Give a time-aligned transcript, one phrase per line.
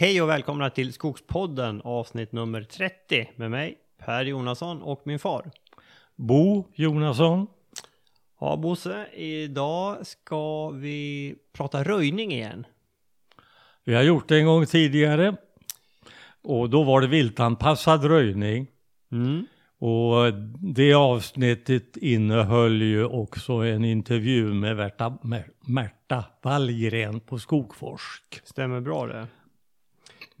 [0.00, 5.50] Hej och välkomna till Skogspodden avsnitt nummer 30 med mig Per Jonasson och min far.
[6.16, 7.46] Bo Jonasson.
[8.40, 12.66] Ja Bosse, idag ska vi prata röjning igen.
[13.84, 15.36] Vi har gjort det en gång tidigare.
[16.42, 18.66] Och då var det viltanpassad röjning.
[19.12, 19.46] Mm.
[19.78, 20.34] Och
[20.74, 25.18] det avsnittet innehöll ju också en intervju med Märta,
[25.66, 28.40] Märta Wallgren på Skogforsk.
[28.44, 29.26] Stämmer bra det.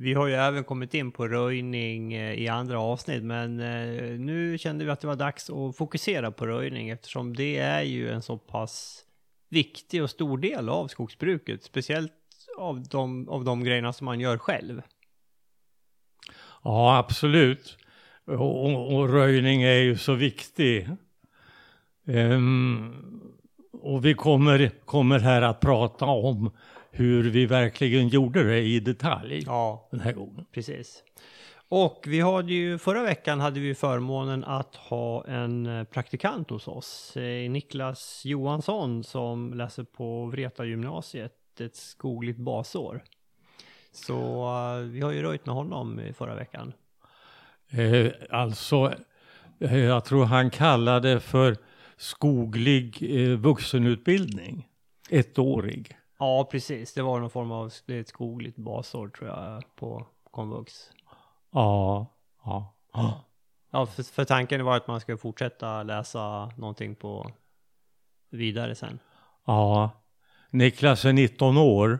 [0.00, 4.58] Vi har ju även kommit in på röjning eh, i andra avsnitt, men eh, nu
[4.58, 8.22] kände vi att det var dags att fokusera på röjning eftersom det är ju en
[8.22, 9.04] så pass
[9.48, 12.12] viktig och stor del av skogsbruket, speciellt
[12.58, 14.82] av de, av de grejerna som man gör själv.
[16.64, 17.78] Ja, absolut.
[18.24, 20.88] Och, och, och röjning är ju så viktig.
[22.04, 23.22] Um,
[23.72, 26.50] och vi kommer, kommer här att prata om
[26.90, 30.44] hur vi verkligen gjorde det i detalj Ja, den här gången.
[30.52, 31.02] precis.
[31.70, 36.68] Och vi hade ju, förra veckan hade vi förmånen att ha en eh, praktikant hos
[36.68, 43.02] oss, eh, Niklas Johansson som läser på Vreta gymnasiet, ett skogligt basår.
[43.92, 46.72] Så eh, vi har ju röjt med honom förra veckan.
[47.70, 48.94] Eh, alltså,
[49.60, 51.56] eh, jag tror han kallade för
[51.96, 54.66] skoglig eh, vuxenutbildning.
[55.10, 55.97] Ettårig.
[56.18, 56.94] Ja, precis.
[56.94, 60.90] Det var någon form av det är ett skogligt basår tror jag på komvux.
[61.50, 62.06] Ja,
[62.44, 62.74] ja.
[62.92, 63.24] ja.
[63.70, 67.30] Ja, för, för tanken var att man ska fortsätta läsa någonting på
[68.30, 68.98] vidare sen.
[69.44, 69.90] ja.
[70.50, 71.98] Niklas är 19 år.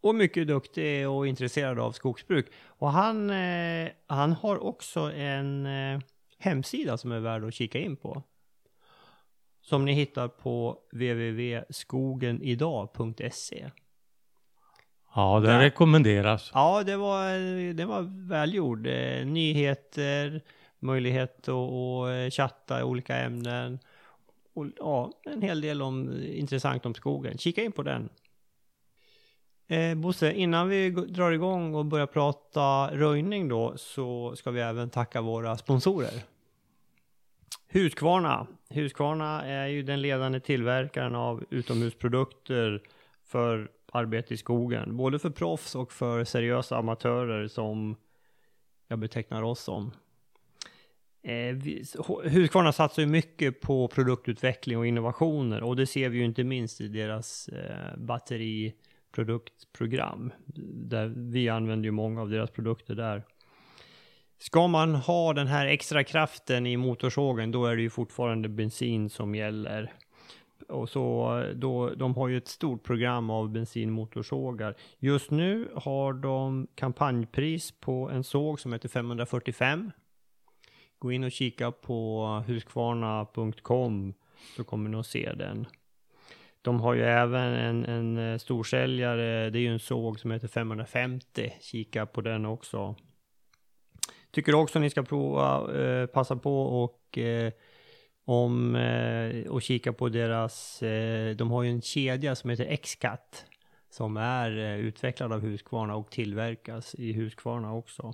[0.00, 2.46] Och mycket duktig och intresserad av skogsbruk.
[2.66, 6.00] Och han, eh, han har också en eh,
[6.38, 8.22] hemsida som är värd att kika in på.
[9.62, 13.70] Som ni hittar på www.skogenidag.se.
[15.14, 15.58] Ja, det Där.
[15.58, 16.50] rekommenderas.
[16.54, 17.28] Ja, det var,
[17.72, 18.86] det var välgjord.
[18.86, 20.42] Eh, nyheter,
[20.78, 23.78] möjlighet att, att chatta i olika ämnen.
[24.54, 27.38] Och ja, en hel del om, intressant om skogen.
[27.38, 28.08] Kika in på den.
[29.68, 34.90] Eh, Bosse, innan vi drar igång och börjar prata röjning då så ska vi även
[34.90, 36.22] tacka våra sponsorer.
[37.68, 38.46] Husqvarna.
[38.72, 42.82] Husqvarna är ju den ledande tillverkaren av utomhusprodukter
[43.24, 44.96] för arbete i skogen.
[44.96, 47.96] Både för proffs och för seriösa amatörer som
[48.88, 49.92] jag betecknar oss som.
[51.22, 51.84] Eh, vi-
[52.24, 56.80] Husqvarna satsar ju mycket på produktutveckling och innovationer och det ser vi ju inte minst
[56.80, 60.32] i deras eh, batteriproduktprogram.
[60.74, 63.22] Där vi använder ju många av deras produkter där.
[64.42, 69.10] Ska man ha den här extra kraften i motorsågen då är det ju fortfarande bensin
[69.10, 69.92] som gäller.
[70.68, 74.74] Och så då, de har ju ett stort program av bensinmotorsågar.
[74.98, 79.90] Just nu har de kampanjpris på en såg som heter 545.
[80.98, 84.14] Gå in och kika på huskvarna.com
[84.56, 85.66] så kommer ni att se den.
[86.62, 90.48] De har ju även en, en eh, storsäljare, det är ju en såg som heter
[90.48, 91.52] 550.
[91.60, 92.96] Kika på den också.
[94.32, 97.52] Tycker också ni ska prova, eh, passa på och eh,
[98.24, 103.46] om eh, och kika på deras, eh, de har ju en kedja som heter X-Cat
[103.94, 108.12] som är eh, utvecklad av Husqvarna och tillverkas i Husqvarna också.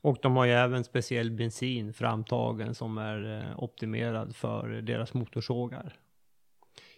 [0.00, 5.96] Och de har ju även speciell bensin framtagen som är eh, optimerad för deras motorsågar.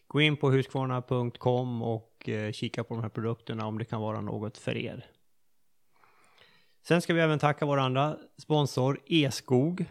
[0.06, 4.20] Gå in på Husqvarna.com och eh, kika på de här produkterna om det kan vara
[4.20, 5.06] något för er.
[6.88, 9.84] Sen ska vi även tacka vår andra sponsor Eskog.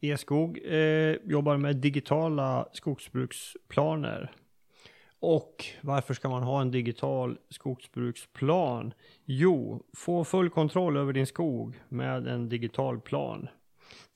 [0.00, 4.32] Eskog eh, jobbar med digitala skogsbruksplaner.
[5.20, 8.94] Och varför ska man ha en digital skogsbruksplan?
[9.24, 13.48] Jo, få full kontroll över din skog med en digital plan.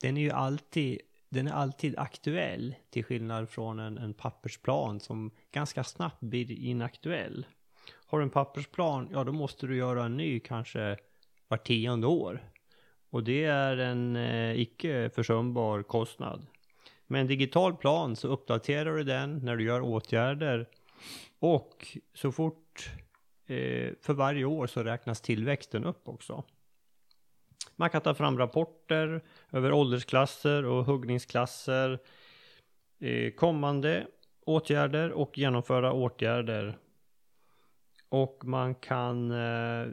[0.02, 5.30] Den är ju alltid, den är alltid aktuell till skillnad från en, en pappersplan som
[5.52, 7.46] ganska snabbt blir inaktuell.
[8.06, 10.96] Har du en pappersplan, ja då måste du göra en ny kanske
[11.48, 12.40] var tionde år.
[13.10, 16.46] Och det är en eh, icke försumbar kostnad.
[17.06, 20.68] Med en digital plan så uppdaterar du den när du gör åtgärder
[21.38, 22.90] och så fort
[23.46, 26.44] eh, för varje år så räknas tillväxten upp också.
[27.76, 31.98] Man kan ta fram rapporter över åldersklasser och huggningsklasser,
[33.00, 34.06] eh, kommande
[34.46, 36.78] åtgärder och genomföra åtgärder.
[38.08, 39.86] Och man kan, eh,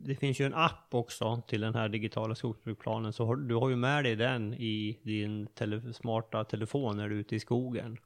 [0.00, 3.76] det finns ju en app också till den här digitala skogsbruksplanen, så du har ju
[3.76, 7.98] med dig den i din tele, smarta telefon när du är ute i skogen.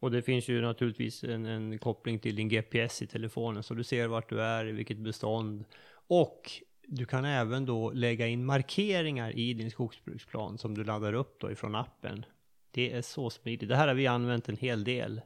[0.00, 3.84] Och det finns ju naturligtvis en, en koppling till din GPS i telefonen så du
[3.84, 5.64] ser vart du är, i vilket bestånd.
[5.92, 6.50] Och
[6.86, 11.50] du kan även då lägga in markeringar i din skogsbruksplan som du laddar upp då
[11.50, 12.24] ifrån appen.
[12.70, 13.68] Det är så smidigt.
[13.68, 15.20] Det här har vi använt en hel del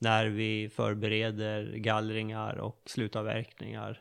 [0.00, 4.00] när vi förbereder gallringar och slutavverkningar.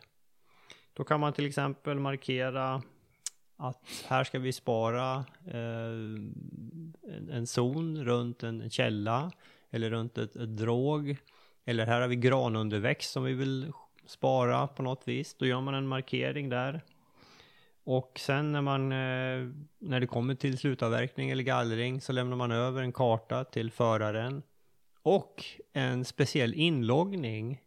[0.93, 2.81] Då kan man till exempel markera
[3.57, 5.89] att här ska vi spara eh,
[7.15, 9.31] en, en zon runt en källa
[9.69, 11.17] eller runt ett, ett drog.
[11.65, 13.71] Eller här har vi granunderväxt som vi vill
[14.05, 15.33] spara på något vis.
[15.33, 16.81] Då gör man en markering där.
[17.83, 19.49] Och sen när man, eh,
[19.79, 24.43] när det kommer till slutavverkning eller gallring så lämnar man över en karta till föraren
[25.01, 27.61] och en speciell inloggning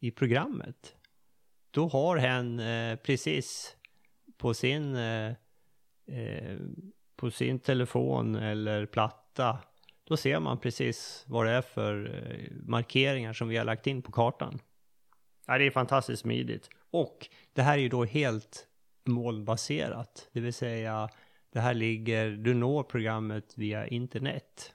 [0.00, 0.96] i programmet.
[1.70, 3.76] Då har hen eh, precis
[4.36, 5.32] på sin, eh,
[6.06, 6.58] eh,
[7.16, 9.58] på sin telefon eller platta,
[10.04, 14.02] då ser man precis vad det är för eh, markeringar som vi har lagt in
[14.02, 14.58] på kartan.
[15.46, 16.70] Ja, det är fantastiskt smidigt.
[16.90, 18.66] Och det här är ju då helt
[19.04, 20.28] målbaserat.
[20.32, 21.08] det vill säga
[21.50, 24.73] det här ligger, du når programmet via internet.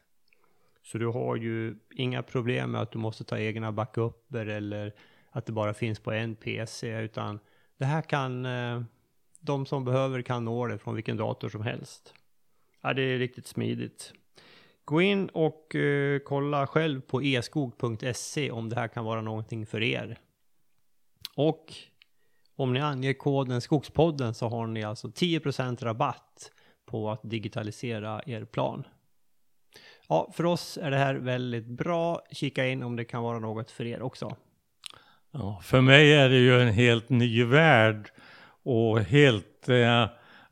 [0.92, 4.94] Så du har ju inga problem med att du måste ta egna backuper eller
[5.32, 7.40] att det bara finns på en PC, utan
[7.78, 8.82] det här kan, eh,
[9.40, 12.14] de som behöver kan nå det från vilken dator som helst.
[12.82, 14.14] Ja, det är riktigt smidigt.
[14.86, 19.84] Gå in och uh, kolla själv på eskog.se om det här kan vara någonting för
[19.84, 20.20] er.
[21.36, 21.74] Och
[22.56, 26.52] om ni anger koden Skogspodden så har ni alltså 10% rabatt
[26.86, 28.84] på att digitalisera er plan.
[30.10, 32.22] Ja, för oss är det här väldigt bra.
[32.32, 34.36] Kika in om det kan vara något för er också.
[35.32, 38.12] Ja, för mig är det ju en helt ny värld
[38.64, 40.06] och helt eh,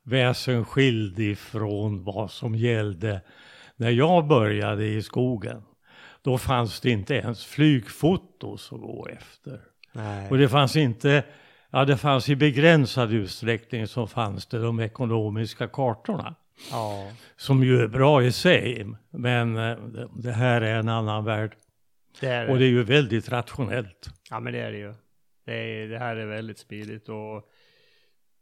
[0.03, 3.21] väsensskild ifrån vad som gällde
[3.75, 5.63] när jag började i skogen.
[6.21, 9.61] Då fanns det inte ens flygfotos att gå efter.
[9.91, 10.29] Nej.
[10.29, 11.23] Och det fanns inte,
[11.69, 16.35] ja det fanns i begränsad utsträckning så fanns det de ekonomiska kartorna.
[16.71, 17.11] Ja.
[17.35, 19.77] Som ju är bra i sig, men eh,
[20.15, 21.55] det, här är en annan värld.
[22.19, 22.51] Det är det.
[22.51, 24.09] Och det är ju väldigt rationellt.
[24.29, 24.93] Ja, men det är det ju.
[25.45, 27.51] Det, är, det här är väldigt smidigt och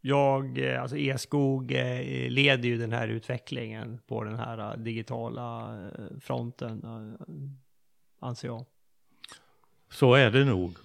[0.02, 5.78] jag, eh, alltså E-skog eh, leder ju den här utvecklingen på den här digitala
[6.22, 6.82] fronten,
[8.20, 8.66] anser jag.
[9.92, 10.76] Så är det nog.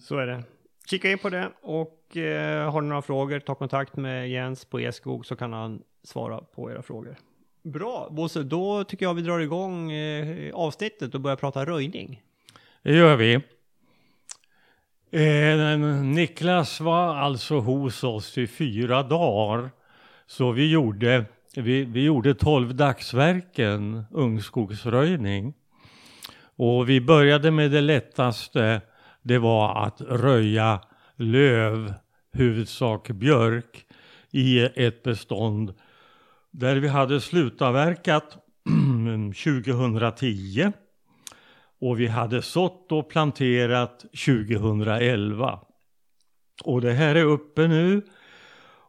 [0.00, 0.44] Så är det.
[0.86, 1.98] Kika in på det och
[2.72, 6.70] har ni några frågor, ta kontakt med Jens på E-skog så kan han svara på
[6.70, 7.16] era frågor.
[7.62, 12.22] Bra, Bosse, då tycker jag vi drar igång eh, avsnittet och börjar prata röjning.
[12.82, 13.34] Det gör vi.
[15.10, 19.70] Eh, Niklas var alltså hos oss i fyra dagar.
[20.26, 21.24] Så vi gjorde,
[21.56, 25.54] vi, vi gjorde tolv dagsverken ungskogsröjning.
[26.56, 28.80] Och vi började med det lättaste.
[29.22, 30.80] Det var att röja
[31.16, 31.94] löv,
[32.32, 33.86] huvudsak björk,
[34.30, 35.74] i ett bestånd
[36.52, 38.36] där vi hade slutavverkat
[39.44, 40.72] 2010
[41.80, 45.58] och vi hade sått och planterat 2011.
[46.64, 48.02] Och det här är uppe nu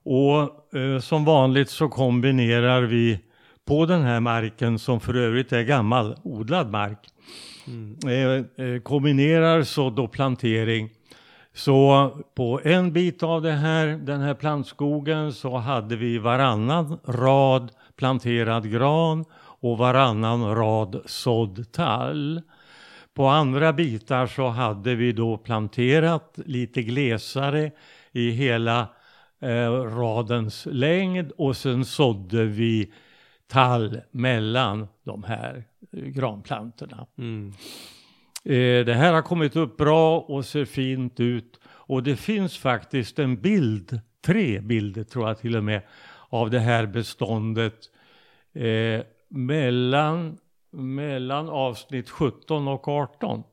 [0.03, 3.19] och eh, som vanligt så kombinerar vi
[3.65, 6.99] på den här marken som för övrigt är gammal odlad mark.
[8.05, 10.89] Eh, eh, kombinerar sådd och plantering.
[11.53, 17.71] Så på en bit av det här, den här plantskogen så hade vi varannan rad
[17.95, 22.41] planterad gran och varannan rad sådd tall.
[23.13, 27.71] På andra bitar så hade vi då planterat lite glesare
[28.11, 28.87] i hela
[29.39, 32.93] eh, radens längd och sen sådde vi
[33.47, 37.05] tall mellan de här eh, granplantorna.
[37.17, 37.53] Mm.
[38.45, 41.59] Eh, det här har kommit upp bra och ser fint ut.
[41.65, 45.81] Och det finns faktiskt en bild, tre bilder tror jag till och med,
[46.29, 47.89] av det här beståndet
[48.53, 50.37] eh, mellan,
[50.71, 53.43] mellan avsnitt 17 och 18.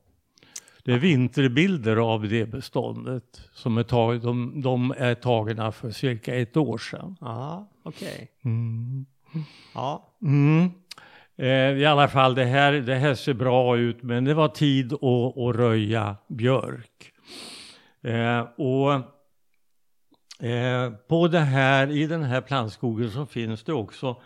[0.84, 6.34] Det är vinterbilder av det beståndet som är tag, de, de är tagna för cirka
[6.34, 7.16] ett år sedan.
[7.20, 8.30] Ja, okej.
[8.44, 9.06] Mm.
[9.74, 10.70] Ja, Mm.
[11.40, 14.92] Eh, I alla fall, det här, det här ser bra ut, men det var tid
[14.92, 17.12] att, att röja björk.
[18.02, 18.92] Eh, och
[20.46, 24.22] eh, på det här, i den här plantskogen så finns det också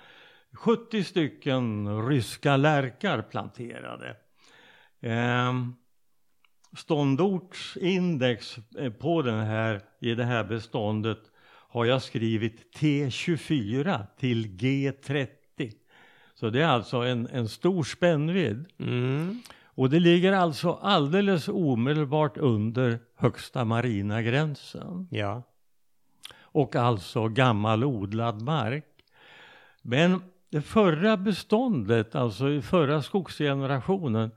[0.52, 4.16] 70 stycken ryska lärkar planterade.
[5.00, 8.56] Ehm, eh, ståndortsindex
[9.00, 11.20] på den här, i det här beståndet
[11.68, 15.43] har jag skrivit T24 till G30.
[16.44, 18.64] Så det är alltså en, en stor spännvidd.
[18.78, 19.42] mm.
[19.64, 25.08] Och det ligger alltså alldeles omedelbart under högsta marina gränsen.
[25.10, 25.42] Ja.
[26.40, 28.84] Och alltså gammal odlad mark.
[29.82, 34.30] Men det förra beståndet, alltså i förra skogsgenerationen,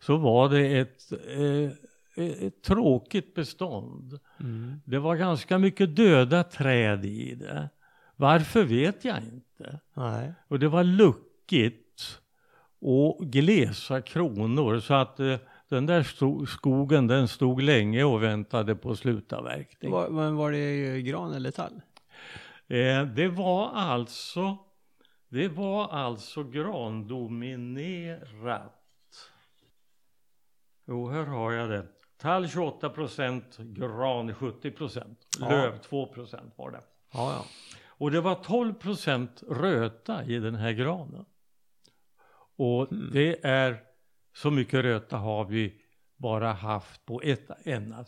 [0.00, 4.18] så var det ett, eh, ett tråkigt bestånd.
[4.40, 4.80] Mm.
[4.84, 7.68] Det var ganska mycket döda träd i det.
[8.16, 9.80] Varför vet jag inte.
[9.94, 10.32] Nej.
[10.48, 10.84] Och det var
[11.52, 12.20] luckigt
[12.80, 15.36] och glesa kronor så att eh,
[15.68, 19.90] den där sto- skogen den stod länge och väntade på slutavverkning.
[19.92, 21.80] Var, men var det gran eller tall?
[22.68, 24.56] Eh, det var alltså
[25.28, 28.80] det var alltså grandominerat.
[30.86, 31.86] Jo, här har jag det.
[32.18, 35.48] Tall 28 procent, gran 70 procent, Ja.
[35.48, 36.80] löv 2 procent var det.
[37.12, 37.44] Ja, ja.
[37.86, 41.24] Och det var 12 procent röta i den här granen.
[42.56, 43.10] Och Mm.
[43.12, 43.80] det är
[44.34, 45.74] så mycket röta har vi
[46.16, 48.04] bara haft på ett enda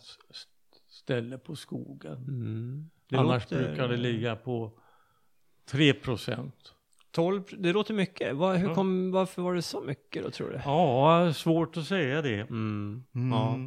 [0.89, 2.13] ställe på skogen.
[2.27, 2.89] Mm.
[3.09, 4.71] Det Annars låter- brukar det ligga på
[5.65, 6.73] 3 procent.
[7.11, 8.35] 12, det låter mycket.
[8.35, 10.61] Vad, hur kom, varför var det så mycket då tror du?
[10.65, 12.39] Ja, svårt att säga det.
[12.39, 13.03] Mm.
[13.15, 13.31] Mm.
[13.31, 13.59] Ja,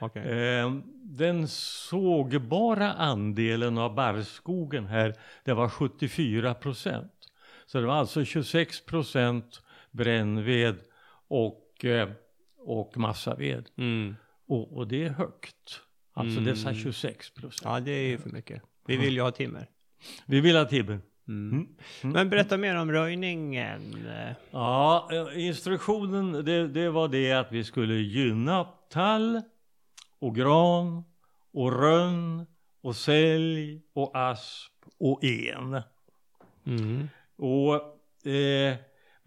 [0.00, 0.22] okej.
[0.58, 0.72] Eh,
[1.04, 7.12] den sågbara andelen av barrskogen här, det var 74 procent.
[7.66, 9.62] Så det var alltså 26 procent
[9.98, 10.76] brännved
[11.28, 12.08] och, eh,
[12.58, 13.70] och massaved.
[13.76, 14.16] Mm.
[14.48, 15.80] Och, och det är högt.
[16.12, 16.44] Alltså Mm.
[16.44, 17.60] dessa 26 procent.
[17.64, 18.62] Ja, det är ju för mycket.
[18.86, 19.66] Vi vill ju ha timmer.
[20.26, 21.00] Vi vill ha timmer.
[21.28, 21.50] Mm.
[21.52, 21.66] Mm.
[22.02, 22.12] Mm.
[22.12, 24.08] Men berätta mer om röjningen.
[24.50, 29.42] Ja, eh, instruktionen det, det var det att vi skulle gynna tall
[30.18, 31.04] och gran
[31.52, 32.46] och rönn
[32.80, 35.82] och sälj och asp och en.
[36.66, 37.08] Mm.
[37.36, 37.74] Och
[38.30, 38.76] eh,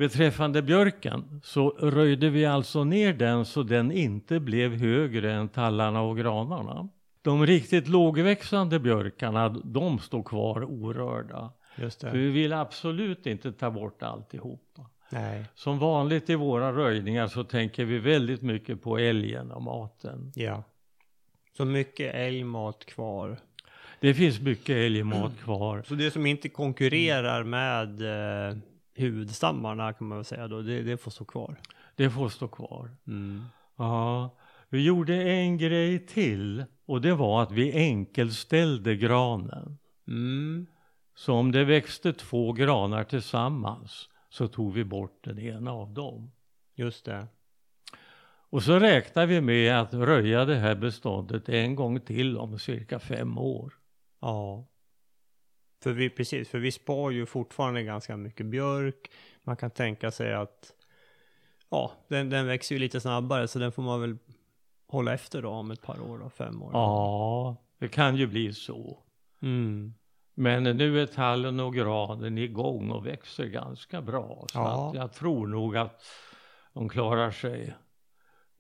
[0.02, 6.02] beträffande björken så röjde vi alltså ner den så den inte blev högre än tallarna
[6.02, 6.90] och granarna.
[7.22, 11.54] De riktigt lågväxande björkarna, de står kvar orörda.
[11.76, 14.86] För vi vill absolut inte ta bort alltihopa.
[15.10, 15.46] Nej.
[15.56, 20.32] Som vanligt i våra röjningar så tänker vi väldigt mycket på älgen och maten.
[20.36, 20.64] Ja.
[21.58, 23.38] Så mycket älgmat kvar.
[24.00, 25.84] Det finns mycket älgmat kvar.
[25.88, 28.58] Så det som inte konkurrerar med eh,
[29.02, 31.56] huvudstammarna kan man väl säga då, det, det får stå kvar.
[31.96, 32.92] Det får stå kvar.
[33.08, 33.44] Mm.
[33.76, 34.38] Ja,
[34.70, 39.78] vi gjorde en grej till och det var att vi enkelställde granen.
[40.08, 40.68] Mm.
[41.16, 46.32] Så om det växte två granar tillsammans så tog vi bort den ena av dem.
[46.76, 47.28] Just det.
[48.50, 53.00] Och så räknar vi med att röja det här beståndet en gång till om cirka
[53.00, 53.74] fem år.
[54.22, 54.68] Ja.
[55.84, 59.12] För vi, precis, för vi spar ju fortfarande ganska mycket björk.
[59.44, 60.72] Man kan tänka sig att
[61.70, 64.18] ja, den, den växer ju lite snabbare så den får man väl
[64.88, 66.70] hålla efter då om ett par år då, fem år.
[66.74, 69.00] Ja, det kan ju bli så.
[69.42, 69.94] Mm.
[70.34, 74.46] Men nu är tallen och granen igång och växer ganska bra.
[74.52, 74.90] Så Ja.
[74.90, 76.04] att jag tror nog att
[76.74, 77.74] de klarar sig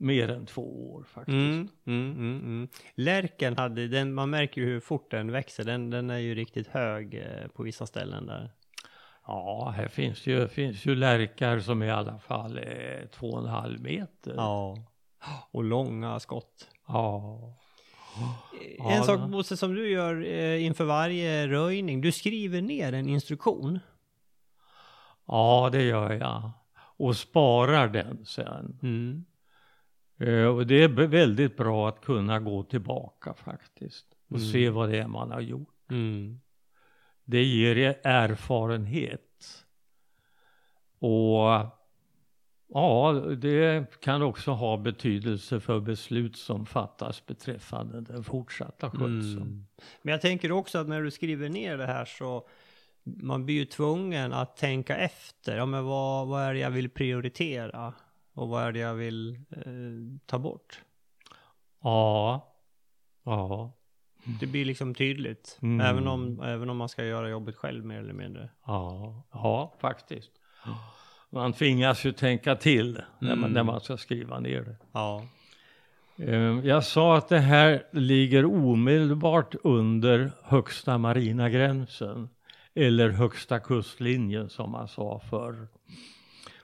[0.02, 1.36] mer än två år faktiskt.
[1.36, 2.68] Mm, mm, mm, mm.
[2.96, 5.64] Lärken hade, den, man märker ju hur fort den växer.
[5.64, 8.52] Den, den är ju riktigt hög eh, på vissa ställen där.
[9.28, 13.50] Ja, här finns ju, finns ju lärkar som i alla fall är två och en
[13.50, 14.34] halv meter.
[14.38, 14.78] Ja.
[15.52, 16.68] Och långa skott.
[16.88, 17.40] Ja.
[18.80, 22.02] en Ja, sak Bosse som du gör eh, inför varje röjning.
[22.02, 23.80] Du skriver ner en instruktion.
[25.28, 26.52] ja, det gör jag.
[26.98, 28.80] Och sparar den sen.
[28.84, 29.26] Mm.
[30.22, 34.06] Eh, och det är väldigt bra att kunna gå tillbaka faktiskt.
[34.30, 34.52] Och Mm.
[34.52, 35.92] se vad det är man har gjort.
[35.92, 36.40] Mm.
[37.26, 39.66] Det ger er erfarenhet.
[41.00, 41.68] Och
[42.68, 49.38] ja, det kan också ha betydelse för beslut som fattas beträffande den fortsatta skötseln.
[49.42, 49.66] Mm.
[50.02, 52.48] Men jag tänker också att när du skriver ner det här så
[53.04, 55.58] man blir ju tvungen att tänka efter.
[55.58, 57.94] Ja, men vad, vad är det jag vill prioritera?
[58.34, 60.82] Och vad är det jag vill eh, ta bort?
[61.84, 62.54] Ja,
[63.24, 63.72] ja,
[64.40, 65.60] Det blir liksom tydligt.
[65.62, 65.86] Mm.
[65.88, 68.50] Även, om, även om man ska göra jobbet själv mer eller mindre.
[68.66, 70.32] ja, ja, faktiskt.
[71.30, 73.52] Man tvingas ju tänka till när man, Mm.
[73.52, 74.76] när man ska skriva ner det.
[74.92, 75.24] Ja.
[76.18, 76.36] Eh,
[76.68, 82.30] Jag sa att det här ligger omedelbart under högsta marina gränsen
[82.74, 85.68] eller högsta kustlinjen som man sa förr.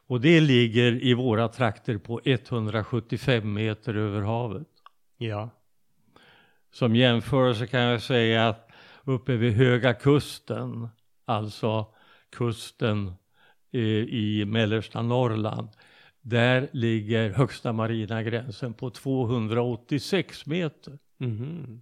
[0.08, 4.68] Och det ligger i våra trakter på 175 meter över havet.
[5.18, 5.50] Ja.
[6.72, 8.72] Som jämförelse kan jag säga att
[9.04, 10.90] uppe vid Höga Kusten,
[11.26, 11.86] alltså
[12.30, 13.08] kusten
[13.72, 15.70] eh, i mellersta Norrland,
[16.22, 21.00] där ligger högsta marina gränsen på 286 meter.
[21.18, 21.82] Mhm.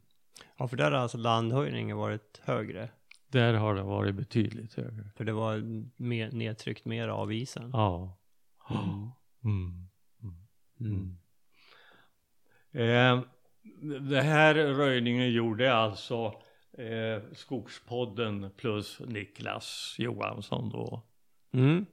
[0.57, 2.89] Ja, för där har alltså landhöjningen varit högre.
[3.35, 5.09] Där har det varit betydligt högre.
[5.15, 5.57] För det var
[6.01, 7.69] mer, nedtryckt mer av isen.
[7.73, 8.17] Ja.
[9.43, 9.87] Mm.
[10.23, 10.35] Mm.
[10.79, 11.17] Mm.
[12.71, 13.23] Eh,
[14.09, 16.41] det här röjningen gjorde alltså
[16.77, 21.01] eh, Skogspodden plus Niklas Johansson då.
[21.51, 21.85] Mm.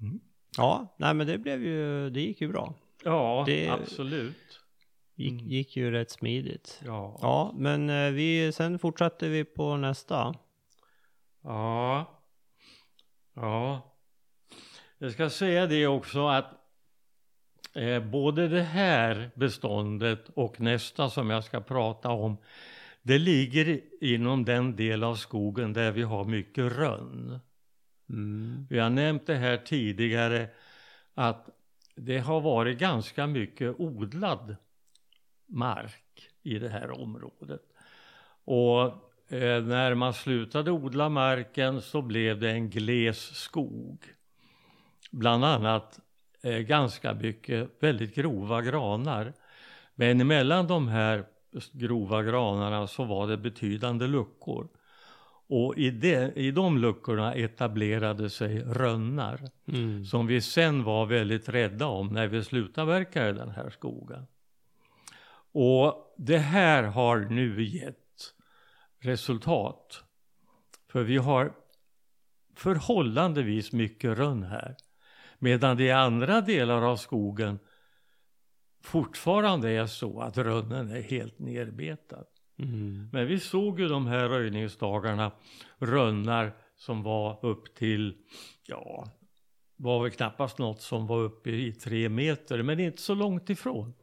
[0.00, 0.20] Mm.
[0.56, 2.74] Ja, nej men det blev ju, det gick ju bra.
[3.04, 4.60] Ja, Det- absolut.
[5.18, 5.46] Gick, Mm.
[5.46, 6.80] gick ju rätt smidigt.
[6.84, 7.18] Ja.
[7.22, 10.34] Ja, men eh, vi, sen fortsatte vi på nästa.
[11.42, 12.20] Ja.
[13.34, 13.92] Ja.
[14.98, 16.46] Jag ska säga det också att
[17.74, 22.36] eh, både det här beståndet och nästa som jag ska prata om
[23.02, 27.38] det ligger inom den del av skogen där vi har mycket rönn.
[28.08, 28.66] Mm.
[28.70, 30.48] Vi har nämnt det här tidigare
[31.14, 31.48] att
[31.94, 34.56] det har varit ganska mycket odlad
[35.46, 37.62] mark i det här området.
[38.44, 38.82] Och
[39.34, 43.98] eh, när man slutade odla marken så blev det en gles skog.
[45.10, 46.00] Bland annat
[46.42, 49.32] eh, ganska mycket väldigt grova granar.
[49.94, 51.24] Men emellan de här
[51.72, 54.68] grova granarna så var det betydande luckor.
[55.48, 60.04] Och i, de, i de luckorna etablerade sig rönnar Mm.
[60.04, 64.26] som vi sen var väldigt rädda om när vi slutade verka i den här skogen.
[65.58, 68.34] Och det här har nu gett
[68.98, 70.04] resultat.
[70.88, 71.52] För vi har
[72.56, 74.76] förhållandevis mycket rönn här.
[75.38, 77.58] Medan det i andra delar av skogen
[78.82, 82.24] fortfarande är så att rönnen är helt nerbetad.
[82.58, 83.08] Mm.
[83.12, 85.32] Men vi såg ju de här röjningsdagarna
[85.78, 88.16] rönnar som var upp till,
[88.66, 89.08] ja,
[89.76, 93.94] var väl knappast något som var uppe i tre meter, men inte så långt ifrån.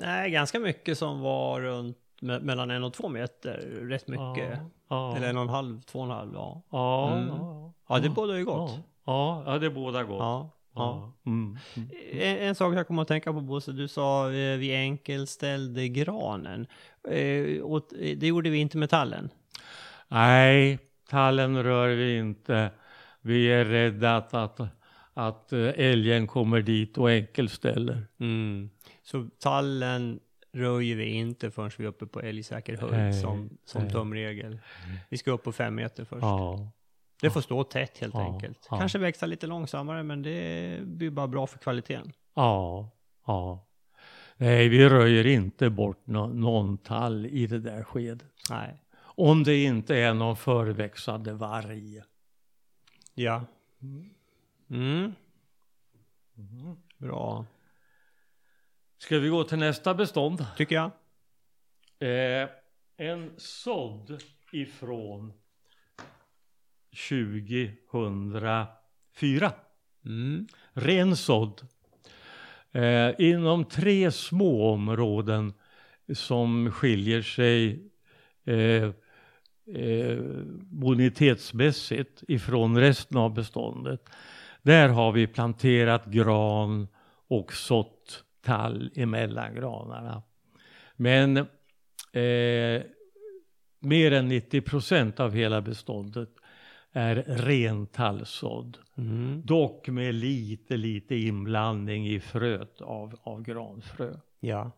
[0.00, 3.58] Nej, ganska mycket som var runt me- mellan en och två meter.
[3.88, 4.58] Rätt mycket.
[4.88, 6.62] Ja, Eller en och en halv, två och en halv, ja.
[6.70, 7.28] ja, Mm.
[7.28, 8.78] ja, Ja, det bådar ju gott.
[9.06, 10.18] ja, ja, det båda gott.
[10.20, 10.50] Ja.
[10.74, 11.12] ja.
[11.26, 11.56] Mm.
[11.76, 11.88] Mm.
[12.12, 16.66] En, en sak jag kommer att tänka på Bosse, du sa eh, vi enkelställde granen.
[17.08, 19.30] Eh, och det gjorde vi inte med tallen.
[20.08, 20.78] Nej,
[21.10, 22.70] tallen rör vi inte.
[23.20, 24.60] Vi är rädda att, att,
[25.14, 28.06] att eh, älgen kommer dit och enkelställer.
[28.20, 28.70] Mm.
[29.10, 30.20] Så tallen
[30.52, 33.92] röjer vi inte förrän vi är uppe på älgsäker höjd som, som nej.
[33.92, 34.58] tumregel.
[35.08, 36.22] Vi ska upp på fem meter först.
[36.22, 36.70] Ja.
[37.20, 38.66] Det får stå tätt helt Ja, enkelt.
[38.70, 38.78] ja.
[38.78, 42.12] Kanske växa lite långsammare men det blir bara bra för kvaliteten.
[42.34, 42.90] Ja,
[43.26, 43.66] ja.
[44.36, 48.26] Nej, vi röjer inte bort nå- någon tall i det där skedet.
[48.50, 48.82] Nej.
[49.00, 52.02] Om det inte är någon förväxande varg.
[53.14, 53.44] Ja.
[54.70, 55.14] Mm.
[56.98, 57.46] Bra.
[58.98, 60.46] Ska vi gå till nästa bestånd?
[60.56, 60.90] Tycker jag.
[61.98, 62.48] Eh,
[62.96, 65.32] en sådd ifrån
[67.08, 69.52] 2004.
[70.06, 70.46] Mm.
[70.72, 71.66] Ren sådd.
[72.72, 75.52] Eh, inom tre små områden
[76.14, 77.82] som skiljer sig
[78.44, 78.90] eh,
[79.76, 80.18] eh,
[80.60, 84.08] bonitetsmässigt ifrån resten av beståndet.
[84.62, 86.88] Där har vi planterat gran
[87.28, 87.97] och sått
[88.40, 90.22] tall emellan granarna.
[90.96, 91.36] Men
[92.12, 92.82] eh,
[93.80, 96.30] mer än 90 procent av hela beståndet
[96.92, 98.78] är ren tallsådd.
[98.96, 99.42] Mm.
[99.44, 104.14] Dock med lite, lite inblandning i fröet av, av granfrö.
[104.40, 104.70] Ja.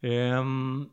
[0.00, 0.90] Ehm,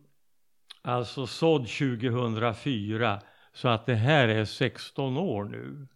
[0.81, 3.21] alltså sådd 2004,
[3.53, 5.87] så att det här är 16 år nu.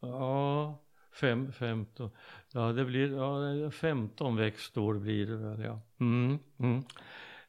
[0.00, 0.80] Ja,
[1.20, 2.10] fem, 15,
[2.52, 5.80] ja det blir ja, 15 växtår blir det väl ja.
[6.00, 6.84] Mm, mm.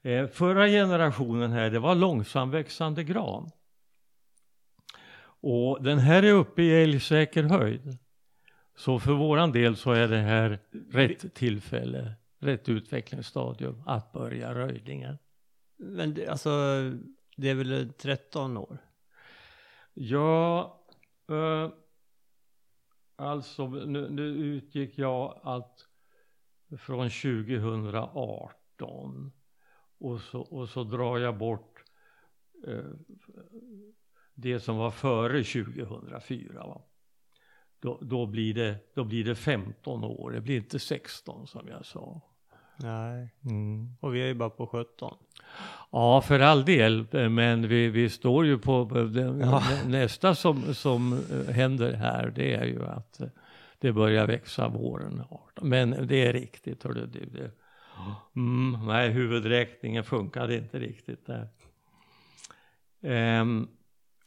[0.02, 3.52] Eh, förra generationen här, det var långsamväxande gran.
[5.44, 7.98] Och den här är uppe i älgsäker höjd.
[8.76, 10.60] Så för våran del så är det här
[10.92, 15.18] rätt tillfälle, rätt utvecklingsstadium att börja röjningen.
[15.78, 16.50] Men det, alltså,
[17.38, 18.78] det är väl 13 år?
[19.94, 20.80] Ja,
[21.30, 21.70] eh,
[23.22, 25.88] alltså nu, nu utgick jag att
[26.78, 29.32] från 2018
[29.98, 31.84] och så, och så drar jag bort
[32.68, 32.86] eh,
[34.34, 36.68] det som var före 2004.
[36.68, 36.82] Va?
[37.80, 41.86] Då, då, blir det, då blir det 15 år, det blir inte 16 som jag
[41.86, 42.22] sa.
[42.84, 43.30] Nej.
[43.46, 43.96] Mm.
[44.00, 45.18] Och vi är ju bara på 17.
[45.92, 49.64] Ja, för all del, men vi, vi står ju på, den, Ja.
[49.88, 53.28] nästa som, som eh, händer här, det är ju att eh,
[53.80, 55.70] det börjar växa våren 18.
[55.70, 57.52] Men det är riktigt, hördu, det, det.
[58.36, 61.48] Mm, nej, huvudräkningen funkade inte riktigt där.
[63.42, 63.68] Um,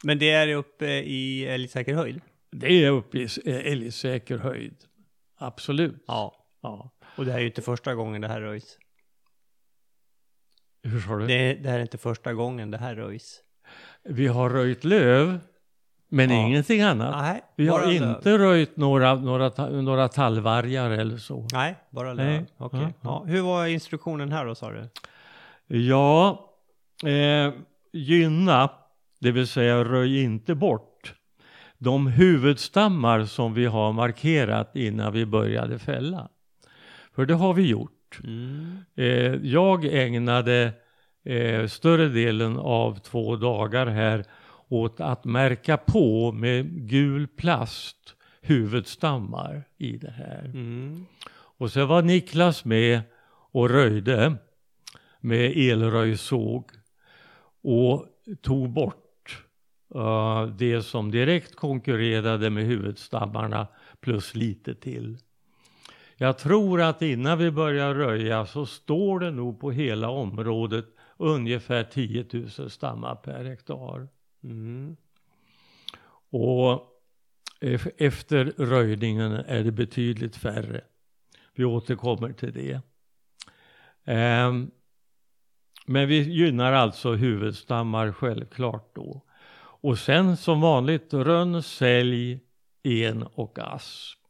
[0.03, 2.21] Men det är uppe i älgsäker höjd?
[2.51, 4.75] Det är uppe i älgsäker höjd.
[5.37, 6.03] Absolut.
[6.07, 6.45] Ja.
[6.61, 6.91] ja.
[7.17, 8.77] Och det här är ju inte första gången det här röjs.
[10.83, 11.27] Hur sa du?
[11.27, 13.41] Det, det här är inte första gången det här röjs.
[14.03, 15.39] Vi har röjt löv,
[16.09, 16.35] men Ja.
[16.47, 17.15] ingenting annat.
[17.21, 17.93] Nej, Vi har löv.
[17.93, 19.51] inte röjt några, några,
[19.81, 21.47] några tallvargar eller så.
[21.53, 22.25] Nej, bara Nej.
[22.37, 22.45] löv.
[22.57, 22.79] Okej.
[22.79, 24.89] Ja, Ja, Hur var instruktionen här då sa du?
[25.77, 26.49] Ja,
[27.05, 27.53] eh,
[27.93, 28.69] gynna,
[29.19, 31.13] det vill säga röj inte bort
[31.77, 36.29] de huvudstammar som vi har markerat innan vi började fälla.
[37.15, 38.19] För det har vi gjort.
[38.23, 38.77] Mm.
[38.95, 40.73] Eh, jag ägnade
[41.23, 44.25] eh, större delen av två dagar här
[44.69, 50.45] åt att märka på med gul plast huvudstammar i det här.
[50.45, 51.05] Mm.
[51.57, 53.01] Och så var Niklas med
[53.51, 54.35] och röjde
[55.19, 56.71] med elröjsåg
[57.61, 58.05] och
[58.41, 59.43] tog bort
[59.95, 63.67] eh, det som direkt konkurrerade med huvudstammarna
[63.99, 65.17] plus lite till.
[66.17, 70.85] Jag tror att innan vi börjar röja så står det nog på hela området
[71.17, 72.25] ungefär 10
[72.59, 74.07] 000 stammar per hektar.
[74.43, 74.95] Mm.
[76.29, 76.91] Och
[77.97, 80.81] efter röjningen är det betydligt färre.
[81.53, 82.81] Vi återkommer till det.
[84.05, 84.71] Ehm,
[85.85, 89.21] men vi gynnar alltså huvudstammar självklart då.
[89.57, 92.39] Och sen som vanligt rönn, sälj,
[92.83, 94.24] en och asp.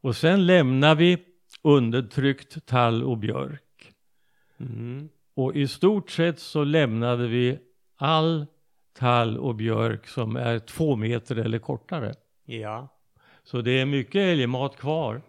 [0.00, 1.18] Och sen lämnar vi
[1.62, 3.92] undertryckt tall och björk.
[4.58, 5.08] Mm.
[5.34, 7.58] Och i stort sett så lämnade vi
[7.96, 8.46] all
[8.92, 12.14] tall och björk som är två meter eller kortare.
[12.44, 12.88] Ja.
[13.42, 15.22] Så det är mycket älgmat kvar.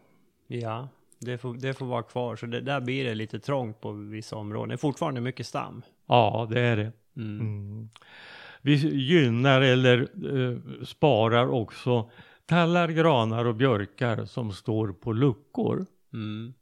[0.48, 0.88] Ja.
[1.20, 2.36] Det får, det får vara kvar.
[2.36, 4.70] Så det, där blir det lite trångt på vissa områden.
[4.70, 5.82] Det är fortfarande mycket stam.
[6.06, 6.92] Ja, det är det.
[7.18, 7.40] Mm.
[7.40, 7.90] Mm.
[8.62, 12.10] Vi gynnar eller eh, sparar också
[12.52, 15.86] tallar, granar och björkar som står på luckor.
[16.14, 16.54] Mm.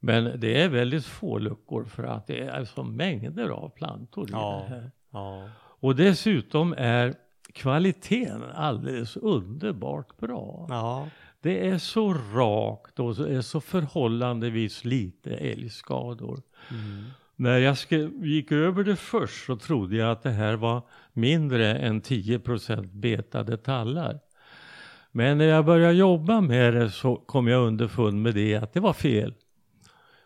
[0.00, 4.32] Men det är väldigt få luckor för att det är så mängder av plantor i
[4.32, 4.64] Ja.
[4.68, 4.90] det här.
[5.10, 5.48] Ja.
[5.58, 7.14] Och dessutom är
[7.52, 10.66] kvaliteten alldeles underbart bra.
[10.68, 11.08] Ja.
[11.40, 16.42] Det är så rakt och så är så förhållandevis lite älgskador.
[16.70, 17.04] Mm.
[17.36, 17.76] När jag
[18.24, 20.82] gick över det först så trodde jag att det här var
[21.12, 24.20] mindre än 10% betade tallar.
[25.18, 28.80] Men när jag började jobba med det så kom jag underfund med det att det
[28.80, 29.34] var fel.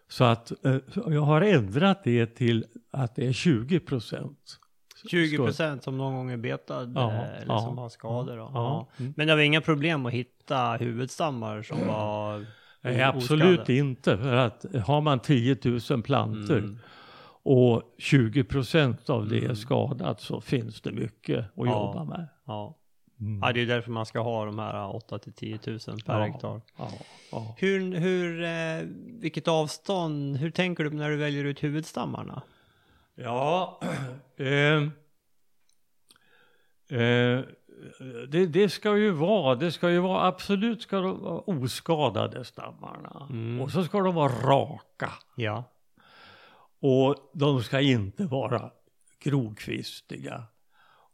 [0.09, 0.77] Så att eh,
[1.07, 4.35] jag har ändrat det till att det är 20%.
[5.11, 8.37] 20 procent som någon gång är betad Ja, eh, eller ja, som har skador.
[8.39, 8.51] Ja.
[8.55, 8.89] Ja.
[8.99, 9.15] Mm.
[9.17, 12.47] Men det var inga problem att hitta huvudstammar som var
[12.81, 13.75] Nej, absolut oskadade?
[13.75, 14.19] inte.
[14.19, 15.57] För att har man 10
[15.91, 16.79] 000 plantor Mm.
[17.45, 19.57] och 20 procent av det är Mm.
[19.57, 22.29] skadat så finns det mycket att jobba med.
[22.47, 22.79] Ja.
[23.23, 23.41] Mm.
[23.43, 26.25] ja, det är därför man ska ha de här 8 till 10 000 per Ja.
[26.25, 26.61] hektar.
[26.77, 26.91] Ja,
[27.33, 27.55] ja.
[27.59, 28.89] Hur, hur, eh,
[29.21, 32.43] vilket avstånd, hur tänker du när du väljer ut huvudstammarna?
[33.15, 33.81] Ja,
[34.37, 34.83] eh,
[36.99, 37.41] eh,
[38.29, 43.27] det, det ska ju vara, det ska ju vara absolut ska de vara oskadade stammarna.
[43.31, 43.61] Mm.
[43.61, 45.13] Och så ska de vara raka.
[45.37, 45.65] Ja.
[46.81, 48.71] Och de ska inte vara
[49.19, 50.43] grokvistiga.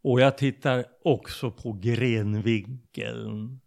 [0.03, 3.61] Och jag tittar också på grenvinkeln.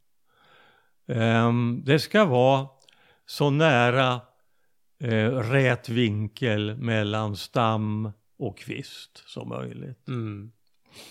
[1.08, 2.68] Ehm, det ska vara
[3.26, 4.22] så nära
[5.00, 10.08] eh, rät vinkel mellan stam och kvist som möjligt.
[10.08, 10.52] Mm.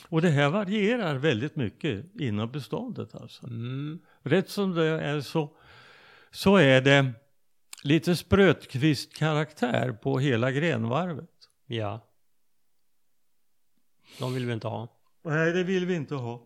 [0.09, 3.47] Och det här varierar väldigt mycket inom beståndet alltså.
[3.47, 3.99] Mm.
[4.23, 5.57] Rätt som det är så,
[6.31, 7.13] så är det
[7.83, 11.31] lite sprötkvistkaraktär på hela grenvarvet.
[11.67, 12.07] Ja.
[14.19, 15.00] De vill vi inte ha.
[15.23, 16.43] Nej, det vill vi inte ha.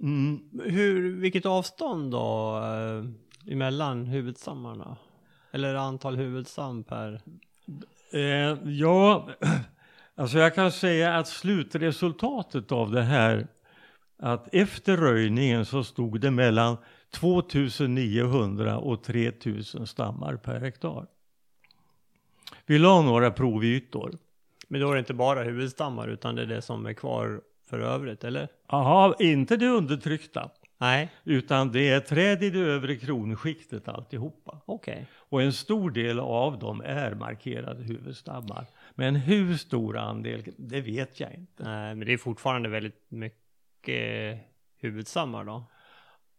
[0.00, 0.40] Mm.
[0.64, 4.96] Hur, vilket avstånd då eh, emellan huvudstammarna?
[5.52, 7.20] Eller antal huvudstam per?
[8.12, 9.28] Eh, ja,
[10.14, 13.48] alltså jag kan säga att slutresultatet av det här
[14.18, 16.76] att efter röjningen så stod det mellan
[17.10, 21.06] 2900 och 3000 stammar per hektar.
[22.66, 24.18] Vi la några provytor.
[24.68, 27.80] Men då är det inte bara huvudstammar utan det är det som är kvar för
[27.80, 28.48] övrigt, eller?
[28.68, 30.50] Jaha, inte det undertryckta.
[30.78, 34.60] Nej, Utan det är träd i det övre kronskiktet alltihopa.
[34.66, 35.06] okej.
[35.16, 38.66] Och en stor del av dem är markerade huvudstammar.
[38.94, 41.62] Men hur stor andel, det vet jag inte.
[41.64, 44.38] Nej, men det är fortfarande väldigt mycket
[44.78, 45.64] huvudstammar då.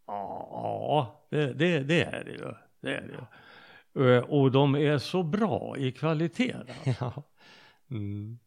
[0.06, 2.54] Ja, det, det, det är det ju.
[2.80, 4.16] Det är det ju.
[4.16, 6.52] Eh, Och de är så bra i kvalitet.
[6.54, 6.90] alltså.
[7.00, 7.22] Ja.
[7.90, 8.38] Mm.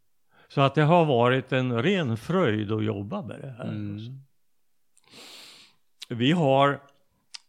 [0.56, 3.68] Så att det har varit en ren fröjd att jobba med det här.
[3.68, 3.94] Mm.
[3.94, 4.12] alltså.
[6.10, 6.82] Vi har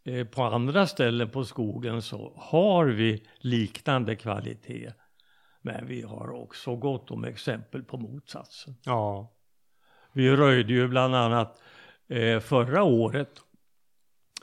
[0.04, 4.92] eh, på andra ställen på skogen så har vi liknande kvalitet.
[5.62, 8.74] Men vi har också gott om exempel på motsatsen.
[8.84, 9.32] Ja.
[10.12, 11.62] Vi röjde ju bland annat
[12.08, 13.40] eh, förra året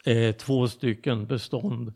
[0.05, 1.93] eh, två stycken bestånd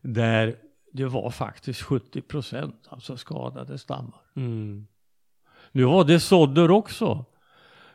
[0.00, 0.56] där
[0.92, 4.20] det var faktiskt 70 procent, alltså skadade stammar.
[4.36, 4.86] Mm.
[5.74, 7.24] Nu var det sådder också.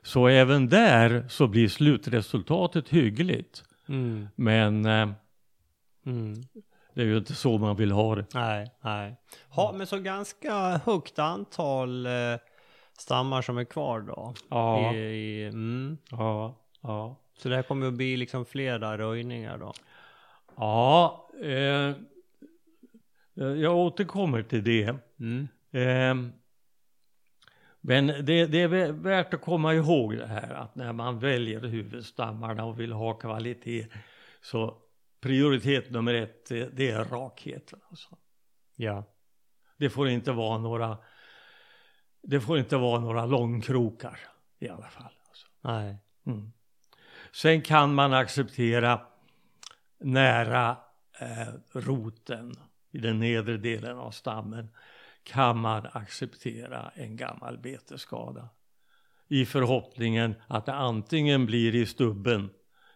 [0.02, 3.64] Så även där så blir slutresultatet hyggligt.
[3.90, 4.28] Mm.
[4.36, 5.10] Men eh,
[6.06, 6.34] Mm.
[6.94, 8.26] det är ju inte så man vill ha det.
[8.34, 9.16] Nej, nej.
[9.50, 12.12] Ha, men så ganska högt antal eh,
[13.00, 14.34] stammar som är kvar då?
[14.50, 15.98] Ja, I, i, mm.
[16.12, 17.16] ja, ja.
[17.38, 19.74] Så det här kommer att bli liksom flera röjningar då?
[20.56, 21.94] Ja, eh,
[23.34, 24.96] jag återkommer till det.
[25.20, 25.48] Mm.
[25.72, 26.32] Eh,
[27.82, 31.60] men det, det är vä- värt att komma ihåg det här att när man väljer
[31.62, 33.88] huvudstammarna och vill ha kvalitet
[34.42, 34.78] så
[35.22, 37.80] prioritet nummer ett det, det är rakheten.
[37.90, 38.18] Alltså.
[38.76, 39.04] Ja.
[39.78, 40.98] Det får inte vara några
[42.22, 44.20] det får inte vara några långkrokar
[44.60, 45.14] i alla fall.
[45.28, 45.48] Alltså.
[45.62, 45.98] Nej.
[46.26, 46.52] Mm.
[47.32, 49.02] Sen kan man acceptera
[50.00, 50.78] nära
[51.20, 52.56] eh, roten
[52.92, 54.70] i den nedre delen av stammen
[55.30, 58.50] kan man acceptera en gammal betesskada
[59.28, 62.50] i förhoppningen att det antingen blir i stubben,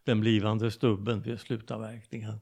[0.03, 2.39] den blivande stubben vid slutavverkningen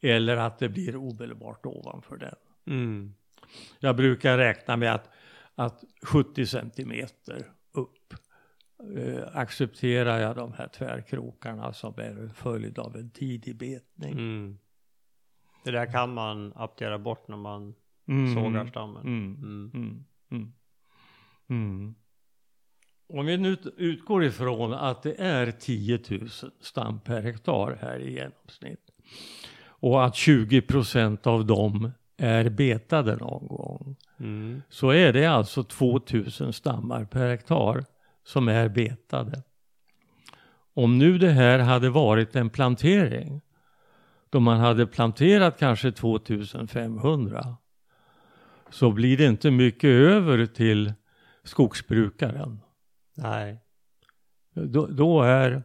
[0.00, 2.34] eller att det blir omedelbart ovanför den.
[2.66, 3.14] Mm.
[3.78, 5.10] Jag brukar räkna med att,
[5.54, 8.14] att 70 centimeter upp
[8.96, 14.12] eh, accepterar jag de här tvärkrokarna som är en följd av en tidig betning.
[14.12, 14.58] Mm.
[15.64, 17.74] Det där kan man aptera bort när man
[18.10, 18.34] Mm.
[18.34, 19.02] sågar stammen.
[19.02, 19.34] Mm.
[19.42, 19.70] Mm.
[19.74, 20.04] Mm.
[20.30, 20.52] Mm.
[21.48, 21.94] Mm.
[23.12, 26.28] Om vi nu utgår ifrån att det är 10 000
[26.60, 28.90] stam per hektar här i genomsnitt
[29.62, 34.62] och att 20 procent av dem är betade någon gång Mm.
[34.68, 37.84] så är det alltså 2000 stammar per hektar
[38.24, 39.42] som är betade.
[40.74, 43.40] Om nu det här hade varit en plantering
[44.30, 47.56] då man hade planterat kanske 2500
[48.70, 50.92] så blir det inte mycket över till
[51.44, 52.60] skogsbrukaren.
[53.14, 53.58] Nej.
[54.54, 55.62] Då, då är,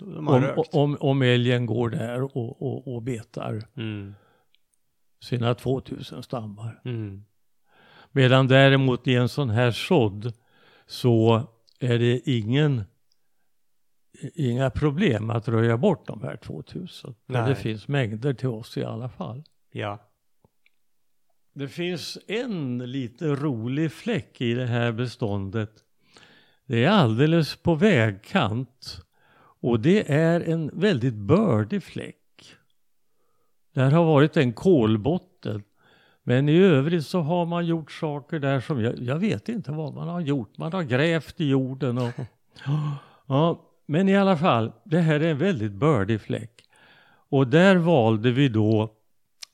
[0.00, 4.14] om, om, om älgen går där och, och, och betar Mm.
[5.20, 6.80] sina 2000 stammar.
[6.84, 7.24] Mm.
[8.12, 10.32] Medan däremot i en sån här sådd
[10.86, 11.42] så
[11.80, 12.84] är det ingen
[14.34, 17.14] inga problem att röja bort de här 2000.
[17.26, 17.50] Men Nej.
[17.50, 19.42] det finns mängder till oss i alla fall.
[19.72, 19.98] Ja.
[21.56, 25.70] Det finns en lite rolig fläck i det här beståndet.
[26.66, 29.00] Det är alldeles på vägkant
[29.60, 32.16] och det är en väldigt bördig fläck.
[33.74, 35.62] Där har varit en kolbotten.
[36.22, 39.94] Men i övrigt så har man gjort saker där som jag, jag vet inte vad
[39.94, 40.58] man har gjort.
[40.58, 42.12] Man har grävt i jorden och
[43.26, 46.64] ja, men i alla fall, det här är en väldigt bördig fläck.
[47.28, 48.93] Och där valde vi då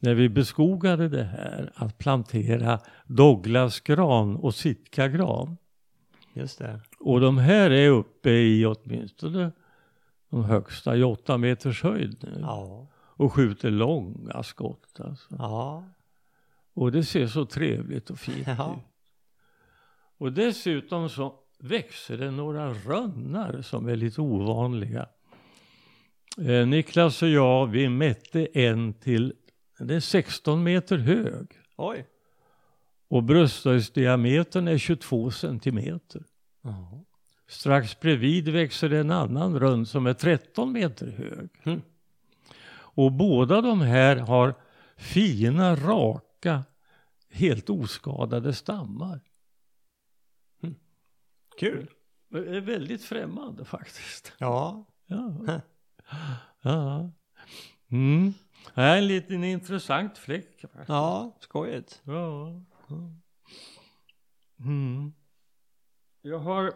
[0.03, 5.57] när vi beskogade det här att plantera Douglasgran och Sitkagran.
[6.33, 6.81] Just det.
[6.99, 9.53] Och de här är uppe i åtminstone
[10.31, 12.39] de högsta i åtta meters höjd nu.
[12.41, 12.87] Ja.
[12.95, 15.37] Och skjuter långa skott alltså.
[15.39, 15.85] Ja.
[16.75, 18.77] Och det ser så trevligt och fint Ja.
[18.79, 18.85] ut.
[20.19, 25.07] Och dessutom så växer det några rönnar som är lite ovanliga.
[26.39, 29.33] Eh, Niklas och jag, vi mätte en till,
[29.87, 31.47] den är 16 meter hög.
[31.77, 32.07] Oj.
[33.09, 36.23] Och brösthöjdsdiametern är 22 centimeter.
[36.63, 37.05] Ja.
[37.49, 41.51] Strax bredvid växer en annan rönn som är 13 meter hög.
[41.63, 41.83] Mm.
[42.73, 44.55] Och båda de här har
[44.97, 46.65] fina, raka,
[47.31, 49.21] helt oskadade stammar.
[51.59, 51.91] Kul.
[52.29, 54.33] Det är väldigt främmande faktiskt.
[54.39, 54.87] Ja.
[55.07, 55.61] Ja.
[56.63, 57.11] ja.
[57.89, 58.35] Mm.
[58.75, 60.61] Det är en liten intressant fläck.
[60.61, 60.89] faktiskt.
[60.89, 62.03] Ja, skojigt.
[62.05, 62.63] Ja.
[64.61, 65.13] Mm.
[66.23, 66.73] Jag har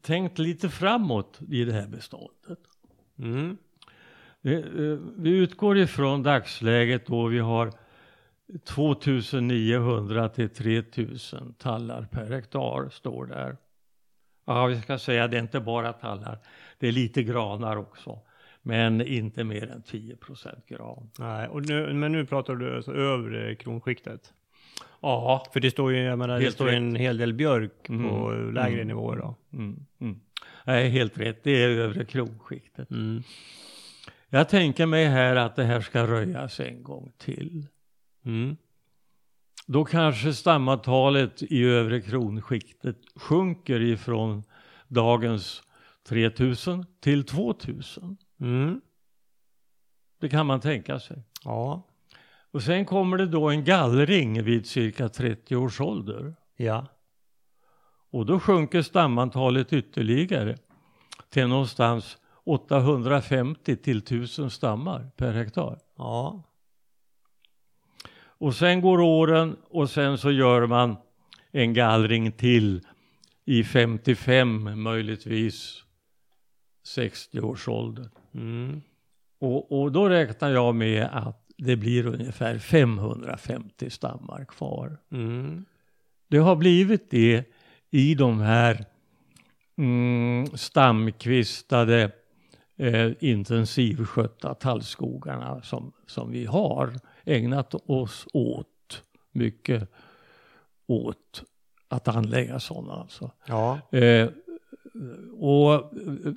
[0.00, 2.58] tänkt lite framåt i det här beståndet.
[3.18, 3.56] Mm.
[4.40, 7.72] Det, eh, Vi utgår ifrån dagsläget då vi har
[8.64, 13.56] 2900 till 3000 tallar per hektar står där.
[14.44, 16.38] Ja, vi ska säga det är inte bara tallar.
[16.78, 18.18] Det är lite granar också.
[18.66, 20.16] Men inte mer än 10
[20.68, 21.10] gran.
[21.18, 24.32] Nej, och nu, men nu pratar du alltså övre kronskiktet.
[25.02, 28.54] Ja, För det står ju, jag menar, det står en hel del björk på Mm.
[28.54, 28.86] lägre Mm.
[28.88, 29.36] nivåer då.
[29.52, 30.20] mm, mm.
[30.66, 31.44] Nej, helt rätt.
[31.44, 32.90] Det är övre kronskiktet.
[32.90, 33.22] Mm.
[34.28, 37.66] Jag tänker mig här att det här ska röjas en gång till.
[38.24, 38.56] Mm.
[39.66, 44.42] Då kanske stamantalet i övre kronskiktet sjunker ifrån
[44.88, 45.62] dagens
[46.08, 48.16] 3000 till 2000.
[48.44, 48.80] Mm.
[50.20, 51.22] Det kan man tänka sig.
[51.44, 51.82] Ja.
[52.50, 56.34] Och sen kommer det då en gallring vid cirka 30 års ålder.
[56.56, 56.86] Ja.
[58.10, 60.56] Och då sjunker stamantalet ytterligare
[61.28, 65.78] till någonstans 850 till 1000 stammar per hektar.
[65.96, 66.42] Ja.
[68.16, 70.96] Och sen går åren och sen så gör man
[71.50, 72.86] en gallring till
[73.44, 75.84] i 55 möjligtvis
[76.82, 78.10] 60 års ålder.
[78.34, 78.82] Mm.
[79.38, 84.98] Och, och då räknar jag med att det blir ungefär 550 stammar kvar.
[85.12, 85.64] Mm.
[86.28, 87.44] Det har blivit det
[87.90, 88.84] i de här
[89.78, 92.10] mm, stamkvistade
[92.76, 96.92] eh, intensivskötta tallskogarna som, som vi har
[97.24, 99.88] ägnat oss åt mycket
[100.86, 101.44] åt
[101.88, 102.92] att anlägga sådana.
[102.92, 103.30] Alltså.
[103.46, 103.78] Ja.
[103.92, 104.28] Eh,
[105.38, 105.72] och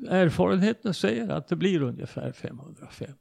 [0.09, 3.13] erfarenheten säger att det blir ungefär 550.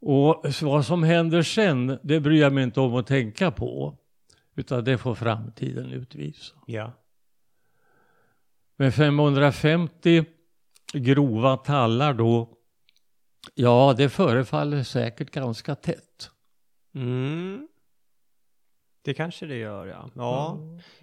[0.00, 3.96] Och vad som händer sen, det bryr jag mig inte om att tänka på.
[4.56, 6.54] Utan det får framtiden utvisa.
[6.66, 6.92] Ja.
[8.76, 10.24] Men 550
[10.92, 12.48] grova tallar då,
[13.54, 16.30] ja det förefaller säkert ganska tätt.
[16.94, 17.68] Mm.
[19.02, 20.08] Det kanske det gör ja.
[20.14, 20.58] Ja.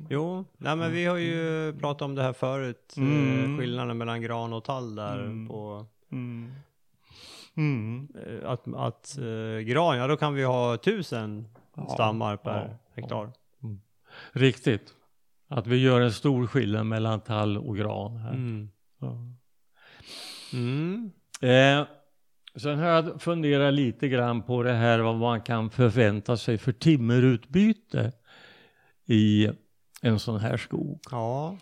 [0.10, 0.46] Jo.
[0.58, 2.94] Nej men vi har ju pratat om det här förut.
[2.98, 3.58] eh, Mm.
[3.60, 5.48] Skillnaden mellan gran och tall där Mm.
[5.48, 6.52] på Mm.
[7.58, 8.08] Mm.
[8.26, 12.78] eh, att, att eh, gran, ja då kan vi ha tusen Ja, stammar per ja,
[13.02, 13.32] hektar.
[14.32, 14.94] Riktigt.
[15.48, 18.34] Att vi gör en stor skillnad mellan tall och gran här.
[18.34, 18.70] Mm.
[19.00, 19.18] Ja.
[20.54, 21.12] Mm.
[21.42, 21.88] Eh,
[22.62, 26.72] sen har jag funderat lite grann på det här vad man kan förvänta sig för
[26.72, 28.12] timmerutbyte
[29.06, 29.50] i
[30.02, 31.00] en sån här skog.
[31.12, 31.58] Ja.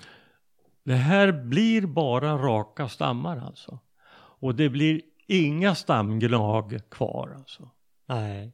[0.84, 3.80] Det här blir bara raka stammar alltså.
[4.18, 7.70] Och det blir inga stamgnag kvar alltså.
[8.06, 8.52] Nej.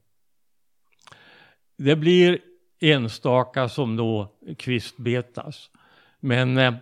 [1.78, 2.40] Det blir
[2.80, 5.70] enstaka som då kvistbetas.
[6.20, 6.74] Men eh,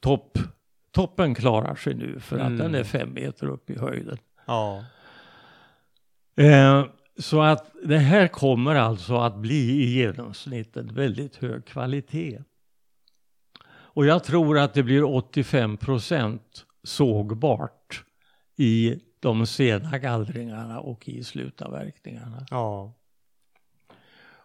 [0.00, 0.38] topp,
[0.90, 2.58] toppen klarar sig nu för att Mm.
[2.58, 4.18] den är fem meter upp i höjden.
[4.46, 4.84] Ja.
[6.36, 6.84] Eh,
[7.18, 12.38] så att det här kommer alltså att bli i genomsnitt en väldigt hög kvalitet.
[13.68, 18.04] Och jag tror att det blir 85 procent sågbart
[18.56, 22.46] i de sena gallringarna och i slutavverkningarna.
[22.50, 22.92] Ja.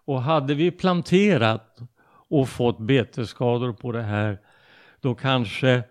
[0.06, 1.80] Och hade vi planterat
[2.30, 4.40] och fått betesskador på det här,
[5.00, 5.84] då kanske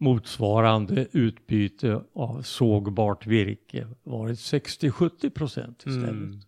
[0.00, 6.10] motsvarande utbyte av sågbart virke varit 60-70 procent istället.
[6.10, 6.40] Mm.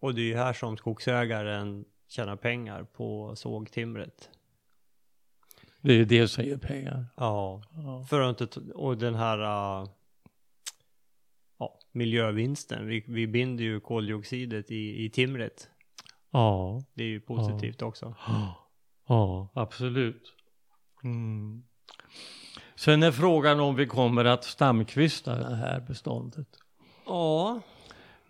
[0.00, 4.30] Och det är ju här som skogsägaren tjänar pengar på sågtimret.
[5.80, 7.06] Det är ju det som ger pengar.
[7.16, 7.62] Ja.
[7.74, 8.04] Ja.
[8.10, 9.88] För att inte, och den här uh,
[11.58, 12.86] ja, miljövinsten.
[12.86, 15.68] Vi, vi binder ju koldioxidet i, i timret.
[16.30, 18.14] Ja, Det är ju positivt också.
[19.08, 20.34] ja absolut.
[21.04, 21.64] Mm.
[22.74, 26.48] Sen är frågan om vi kommer att stamkvista det här beståndet.
[27.06, 27.60] Ja.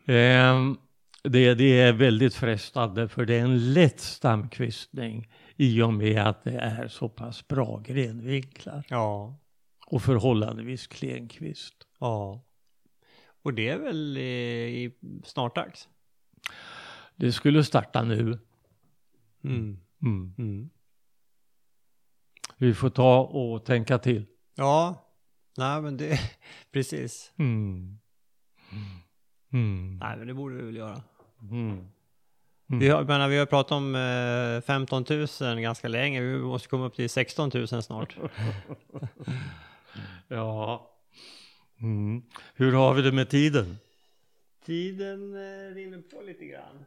[0.07, 0.77] Ehm,
[1.23, 6.45] det, det är väldigt frestande för det är en lätt stamkvistning i och med att
[6.45, 9.35] det är så pass bra grenvinklar Ja.
[9.87, 11.75] och förhållandevis klen kvist.
[12.01, 12.43] Ja.
[13.43, 14.23] Och det är väl i,
[14.85, 14.93] i
[15.25, 15.89] snart dags?
[17.17, 18.39] Det skulle starta nu.
[19.45, 19.79] Mm.
[20.03, 20.35] Mm.
[20.39, 20.71] Mm.
[22.63, 24.27] Vi får ta och tänka till.
[24.55, 25.09] Ja.
[25.57, 26.21] Nej men det,
[26.73, 27.33] precis.
[27.39, 27.99] Mm.
[29.53, 29.99] Mm.
[29.99, 31.03] Nej men det borde vi väl göra.
[31.51, 31.89] Mm.
[32.67, 35.05] Vi har, menar, vi har pratat om eh, 15
[35.41, 36.21] 000 ganska länge.
[36.21, 38.17] Vi måste komma upp till 16 000 snart.
[40.29, 40.91] Ja.
[41.81, 42.23] Mm.
[42.55, 43.79] Hur har vi det med tiden?
[44.65, 46.85] Tiden eh, rinner på lite grann.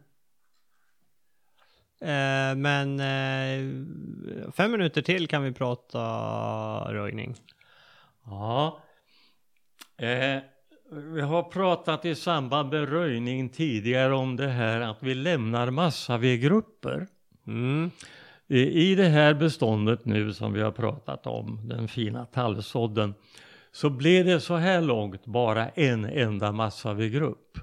[2.01, 5.99] Eh, men eh, fem minuter till kan vi prata
[6.93, 7.35] röjning.
[8.25, 8.79] Ja.
[9.97, 10.39] Eh,
[10.91, 17.07] vi har pratat i samband med röjning tidigare om det här att vi lämnar massavedgrupper.
[17.47, 17.91] Mm.
[18.47, 23.13] I, I det här beståndet nu som vi har pratat om, den fina tallsådden,
[23.71, 27.57] så blev det så här långt bara en enda massavegrupp.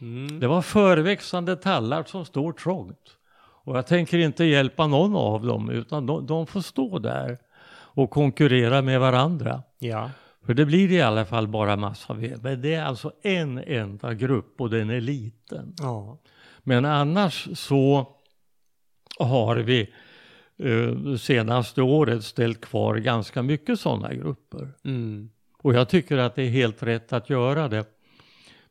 [0.00, 0.40] Mm.
[0.40, 3.16] Det var förväxande tallar som står trångt.
[3.66, 7.38] Och jag tänker inte hjälpa någon av dem utan de, de får stå där
[7.70, 9.62] och konkurrera med varandra.
[9.78, 10.10] Ja.
[10.46, 12.42] För det blir i alla fall bara massaved.
[12.42, 15.74] Men det är alltså en enda grupp och den är liten.
[15.78, 16.18] Ja.
[16.62, 18.08] Men annars så
[19.18, 19.92] har vi
[20.58, 24.72] eh, senaste året ställt kvar ganska mycket sådana grupper.
[24.84, 25.30] Mm.
[25.58, 27.84] Och jag tycker att det är helt rätt att göra det.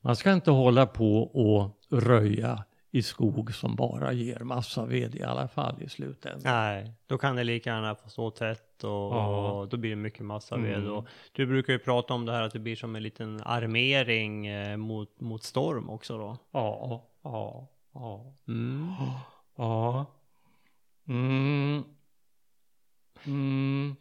[0.01, 2.63] Man ska inte hålla på och röja
[2.95, 6.41] i skog som bara ger massa ved i alla fall i slutändan.
[6.53, 9.51] Nej, då kan det lika gärna få stå tätt och, Ja.
[9.51, 10.77] och då blir det mycket massa ved.
[10.77, 10.91] Mm.
[10.91, 14.47] Och du brukar ju prata om det här att det blir som en liten armering
[14.47, 16.37] eh, mot, mot storm också då.
[16.51, 18.93] Ja, ja, ja, Mm.
[19.55, 20.05] ja.
[21.07, 21.83] Mm.
[23.25, 23.95] Mm.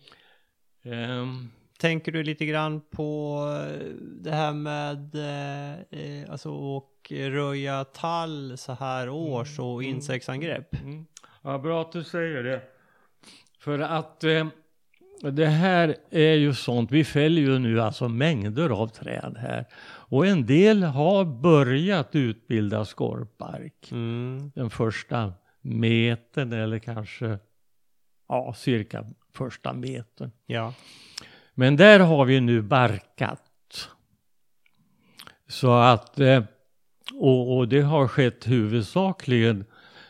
[0.82, 3.38] Ehm, Tänker du lite grann på
[3.70, 6.50] eh, det här med eh, eh, alltså
[7.10, 9.94] röja tall så här års och Mm.
[9.96, 10.74] insektsangrepp?
[10.74, 11.06] Mm.
[11.42, 12.62] Ja, bra att du säger det.
[13.58, 14.46] För att eh,
[15.32, 19.64] det här är ju sånt, vi fäller ju nu alltså mängder av träd här.
[19.86, 23.92] Och en del har börjat utbilda skorpbark.
[23.92, 24.52] Mm.
[24.54, 27.38] Den första metern eller kanske
[28.28, 30.30] ja, cirka första metern.
[30.46, 30.74] Ja.
[31.54, 33.40] Men där har vi nu barkat.
[35.48, 36.44] Så att, eh,
[37.12, 39.64] och, och det har skett huvudsakligen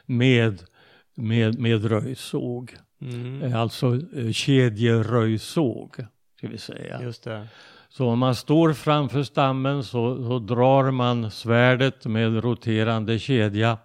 [0.07, 0.63] med,
[1.15, 2.77] med, med röjsåg.
[3.01, 3.43] Mm.
[3.43, 5.97] Eh, Alltså eh, kedjeröjsåg,
[6.37, 7.03] ska vi säga.
[7.03, 7.47] Just det.
[7.89, 13.79] Så om man står framför stammen så, så drar man svärdet med roterande kedja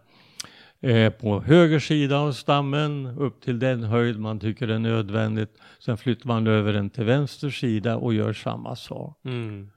[0.81, 5.57] eh, på höger sida av stammen upp till den höjd man tycker är nödvändigt.
[5.79, 9.19] Sen flyttar man över den till vänster sida och gör samma sak.
[9.25, 9.69] Mm.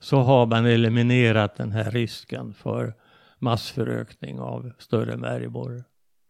[0.00, 2.94] Så har man eliminerat den här risken för
[3.38, 5.84] massförökning av större märgborrar.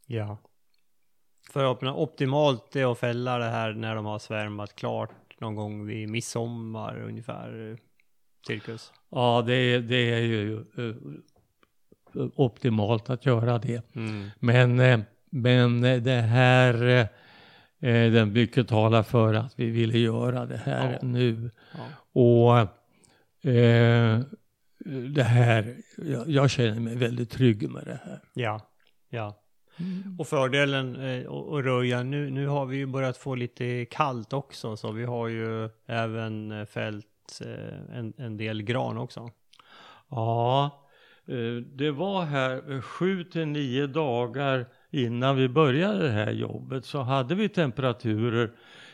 [0.06, 0.38] Ja.
[1.52, 1.64] För
[1.98, 5.10] optimalt är att fälla det här när de har svärmat klart
[5.40, 7.70] någon gång vid midsommar ungefär.
[7.70, 7.76] eh,
[8.46, 8.92] Cirkus.
[9.10, 10.94] Ja, det, är- det är ju eh,
[12.36, 13.94] optimalt att göra det.
[13.96, 14.28] Mm.
[14.38, 15.00] Men, eh,
[15.30, 17.08] men det här,
[18.10, 21.06] den mycket talar för att vi ville göra det här Ja.
[21.08, 21.50] nu.
[21.72, 21.80] Ja.
[22.22, 22.68] Och
[23.43, 24.20] eh,
[25.14, 28.20] det här, jag, jag känner mig väldigt trygg med det här.
[28.34, 28.61] Ja.
[29.11, 29.36] Ja.
[30.18, 34.32] Och fördelen eh, att att röja, nu, nu har vi ju börjat få lite kallt
[34.32, 39.30] också, så vi har ju även eh, fällt eh, en, en del gran också.
[40.11, 40.64] Ja,
[41.26, 47.01] eh, det var här sju till nio dagar innan vi började det här jobbet så
[47.01, 48.51] hade vi temperaturer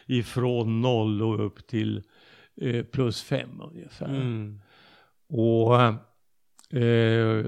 [0.06, 2.02] ifrån noll och upp till
[2.60, 4.06] eh, plus fem ungefär.
[4.06, 4.60] Mm.
[5.28, 5.80] Och
[6.80, 7.46] eh,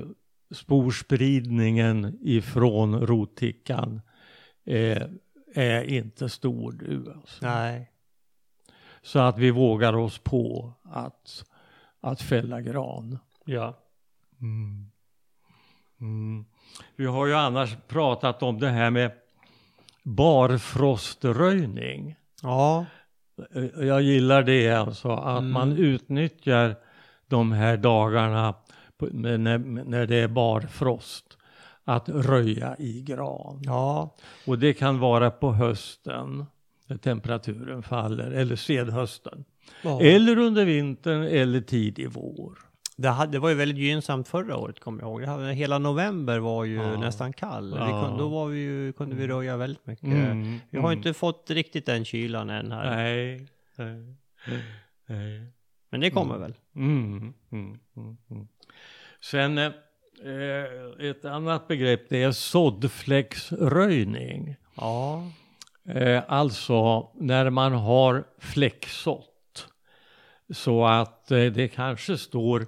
[0.51, 4.01] sporspridningen ifrån rotickan
[4.65, 5.03] eh,
[5.55, 7.13] är inte stor nu.
[7.17, 7.47] Alltså.
[7.47, 7.91] Nej.
[9.03, 11.45] Så att vi vågar oss på att,
[12.01, 13.19] att fälla gran.
[13.45, 13.79] Ja.
[14.41, 14.91] Mm.
[16.01, 16.45] Mm.
[16.97, 19.13] Vi har ju annars pratat om det här med
[20.03, 22.17] barfroströjning.
[22.43, 22.87] Ja.
[23.55, 25.53] Eh, Jag gillar det alltså, att Mm.
[25.53, 26.77] man utnyttjar
[27.27, 28.55] de här dagarna
[29.01, 31.25] när, när det är barfrost
[31.85, 33.63] att röja i gran.
[33.65, 34.15] Ja.
[34.47, 36.45] Och det kan vara på hösten
[36.87, 39.45] när temperaturen faller, eller senhösten.
[39.83, 40.01] ja.
[40.01, 42.59] Eller under vintern eller tidig vår.
[43.01, 45.23] Det, hade, det var ju väldigt gynnsamt förra året, kommer jag ihåg.
[45.25, 47.01] Hade, hela november var ju Ja.
[47.01, 47.75] nästan kall.
[47.79, 48.03] Ja.
[48.05, 50.05] kunde, då var vi ju, kunde vi röja väldigt mycket.
[50.05, 50.99] Mm, Vi har mm.
[50.99, 52.97] inte fått riktigt den kylan än här.
[52.97, 53.47] Nej,
[53.77, 54.15] nej,
[55.07, 55.53] nej.
[55.91, 56.41] Men det kommer Mm.
[56.43, 56.55] väl.
[56.77, 58.49] Mm, mm, mm, mm.
[59.21, 59.73] Sen eh,
[61.09, 64.57] ett annat begrepp det är såddfläcksröjning.
[64.77, 65.23] Ja.
[65.89, 69.69] Eh, alltså när man har fläcksått
[70.55, 72.67] så att eh, det kanske står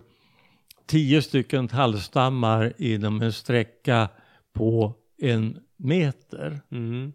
[0.90, 4.08] tio stycken tallstammar inom en sträcka
[4.52, 6.60] på en meter.
[6.70, 7.12] Mm.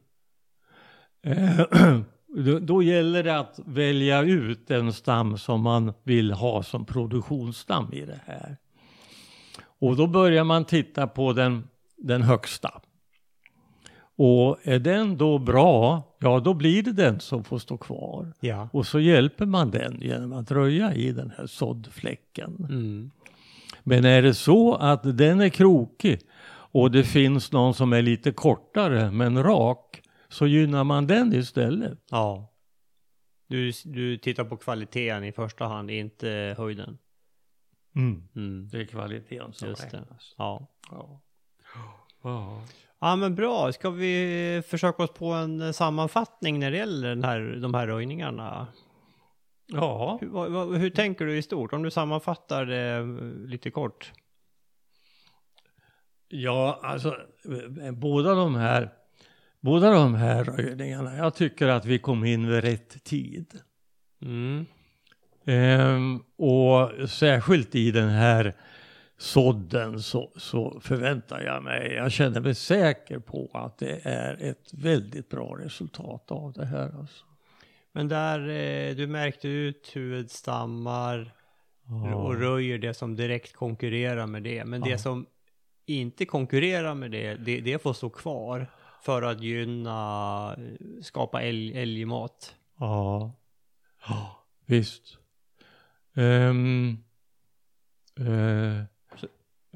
[1.23, 1.59] Eh,
[2.45, 7.93] då, då gäller det att välja ut en stam som man vill ha som produktionsstam
[7.93, 8.57] i det här.
[9.79, 11.67] Och då börjar man titta på den,
[11.97, 12.81] den högsta.
[14.17, 18.33] Och är den då bra, ja då blir det den som får stå kvar.
[18.39, 18.69] Ja.
[18.73, 22.67] Och så hjälper man den genom att röja i den här såddfläcken.
[22.69, 23.11] Mm.
[23.87, 26.19] Men är det så att den är krokig
[26.49, 31.99] och det finns någon som är lite kortare men rak så gynnar man den istället.
[32.09, 32.51] Ja.
[33.47, 36.97] Du, du tittar på kvaliteten i första hand, inte höjden.
[37.95, 38.27] Mm.
[38.35, 38.69] Mm.
[38.69, 39.97] Det är kvaliteten som Just det.
[39.97, 40.35] räknas.
[40.37, 40.67] Ja.
[40.91, 41.21] Ja.
[42.23, 42.61] Ja.
[42.99, 43.71] ja, men bra.
[43.73, 48.67] Ska vi försöka oss på en sammanfattning när det gäller den här, de här röjningarna?
[49.67, 50.17] Ja.
[50.21, 51.73] Hur, vad, hur tänker du i stort?
[51.73, 53.05] Om du sammanfattar det eh,
[53.49, 54.11] lite kort.
[56.27, 57.17] Ja, alltså
[57.81, 58.89] eh, båda de här
[59.65, 63.59] båda de här röjningarna, jag tycker att vi kom in vid rätt tid.
[64.21, 64.65] Mm.
[65.45, 68.53] Ehm, och särskilt i den här
[69.17, 74.73] sådden så, så förväntar jag mig, jag känner mig säker på att det är ett
[74.73, 76.99] väldigt bra resultat av det här.
[76.99, 77.25] Alltså.
[77.95, 81.33] Men där eh, du märkte ut huvudstammar
[82.15, 84.65] och röjer det som direkt konkurrerar med det.
[84.65, 84.97] Men det Ja.
[84.97, 85.25] som
[85.85, 88.67] inte konkurrerar med det, det, det får stå kvar
[89.03, 92.55] för att gynna, eh, skapa älg, älgmat.
[92.79, 93.31] Ja,
[94.07, 95.17] ja visst.
[96.15, 96.97] Ehm,
[98.19, 98.79] eh,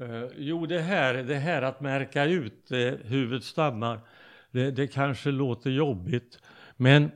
[0.08, 4.00] eh, jo, det här, det här att märka ut eh, huvudstammar,
[4.50, 6.38] det, det kanske låter jobbigt,
[6.76, 7.10] men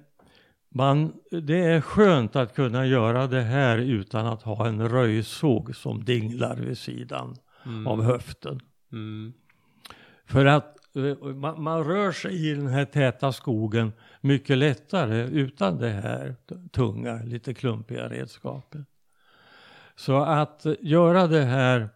[0.75, 6.05] man, det är skönt att kunna göra det här utan att ha en röjsåg som
[6.05, 7.87] dinglar vid sidan Mm.
[7.87, 8.61] av höften.
[8.93, 9.33] Mm.
[10.27, 15.79] För att eh, man, man rör sig i den här täta skogen mycket lättare utan
[15.79, 16.37] det här
[16.73, 18.87] tunga, lite klumpiga redskapet.
[19.97, 21.89] Så att göra det här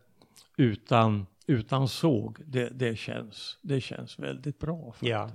[0.57, 4.93] utan, utan såg, det, det, känns, det känns väldigt bra.
[4.93, 5.11] Faktiskt.
[5.11, 5.31] Ja.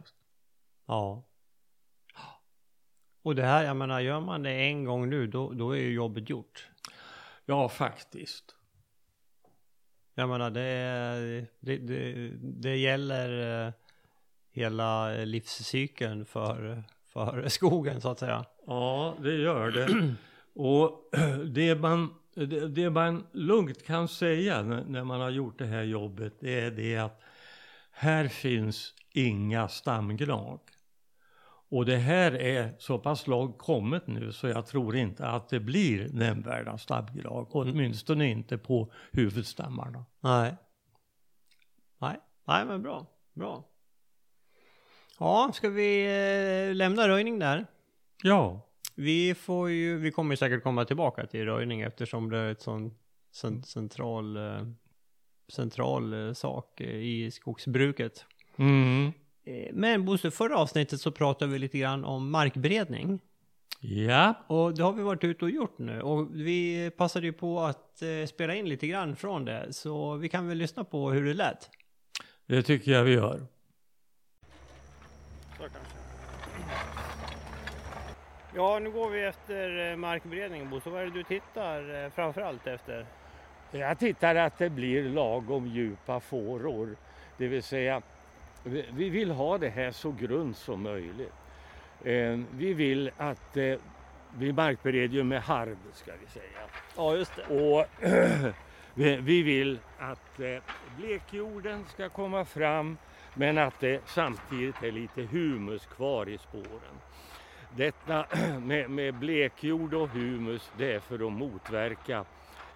[0.88, 1.24] Ja.
[3.24, 5.93] Och det här, jag menar, gör man det en gång nu, då, då är ju
[5.93, 6.67] jobbet gjort.
[7.45, 8.55] ja, faktiskt.
[10.15, 13.74] Jag menar, det, det, det, det gäller eh,
[14.51, 18.45] hela livscykeln för, för skogen så att säga.
[18.67, 20.15] Ja, det gör det.
[20.53, 21.09] Och
[21.45, 26.34] det man, det, det man lugnt kan säga när, man har gjort det här jobbet,
[26.39, 27.21] det är det att
[27.91, 30.59] här finns inga stamgnag.
[31.74, 35.59] Och det här är så pass långt kommet nu så jag tror inte att det
[35.59, 40.05] blir nämnvärda stamgnag, åtminstone inte på huvudstammarna.
[40.19, 40.55] Nej.
[41.97, 43.05] Nej, nej men bra.
[43.34, 43.63] Bra.
[45.19, 46.05] Ja, ska vi
[46.69, 47.65] eh, lämna röjning där?
[48.24, 48.61] Ja,
[48.95, 52.97] Vi får ju, vi kommer säkert komma tillbaka till röjning eftersom det är ett sån
[53.32, 54.67] cen, central, eh,
[55.47, 58.26] central eh, sak i skogsbruket.
[58.57, 59.11] mm.
[59.46, 63.20] Eh, Men Bosse, förra avsnittet så pratade vi lite grann om markberedning.
[63.80, 66.02] ja, Och det har vi varit ute och gjort nu.
[66.02, 69.74] Och vi passade ju på att eh, spela in lite grann från det.
[69.74, 71.70] Så vi kan väl lyssna på hur det lät.
[72.46, 73.46] det tycker jag vi gör.
[75.58, 75.80] Så kanske.
[78.56, 80.89] Ja, nu går vi efter eh, markberedningen Bosse.
[80.89, 83.06] Vad är det du tittar framförallt efter?
[83.72, 86.96] Jag tittar att det blir lagom djupa fåror.
[87.38, 88.02] Det vill säga,
[88.64, 91.34] vi vi vill ha det här så grunt som möjligt.
[92.03, 93.76] Eh, Vi vill att eh,
[94.38, 96.59] vi markbereder ju med harv ska vi säga.
[96.97, 97.43] Ja, just det.
[97.55, 97.86] Och
[98.93, 100.57] vi vi vill att eh,
[100.97, 102.97] blekjorden ska komma fram
[103.34, 106.95] men att det samtidigt är lite humus kvar i spåren.
[107.76, 108.26] Detta
[108.59, 112.26] med, med blekjord och humus det är för att motverka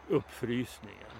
[0.07, 1.11] uppfrysningen.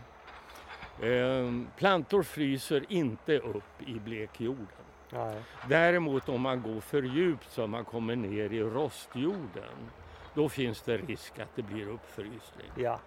[1.01, 4.67] Eh, plantor fryser inte upp i blekjorden.
[5.09, 5.41] Nej.
[5.69, 9.91] Däremot om man går för djupt så man kommer ner i rostjorden
[10.37, 12.71] då finns det risk att det blir uppfrysning.
[12.75, 12.99] Ja.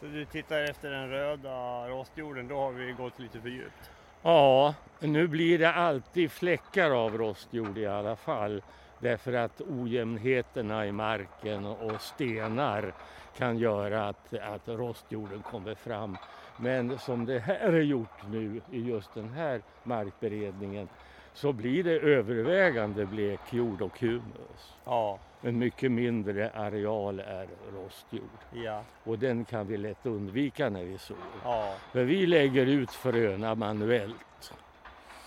[0.00, 3.90] Så du tittar efter den röda rostjorden, då har vi gått lite för djupt.
[4.22, 8.62] Ja, nu blir det alltid fläckar av rostjord i alla fall.
[8.98, 12.92] Därför att ojämnheterna i marken och stenar
[13.36, 16.16] kan göra att, att rostjorden kommer fram.
[16.56, 20.88] Men som det här är gjort nu i just den här markberedningen
[21.34, 24.74] så blir det övervägande blekjord och humus.
[24.84, 30.84] Ja, En mycket mindre areal är rostjord ja, och den kan vi lätt undvika när
[30.84, 31.16] vi sår.
[31.44, 34.52] ja, För vi lägger ut fröna manuellt.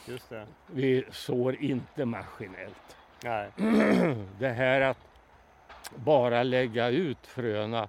[0.07, 0.45] just det.
[0.67, 2.97] Vi sår inte maskinellt.
[3.23, 3.49] Nej.
[4.39, 4.97] Det här att
[5.95, 7.87] bara lägga ut fröna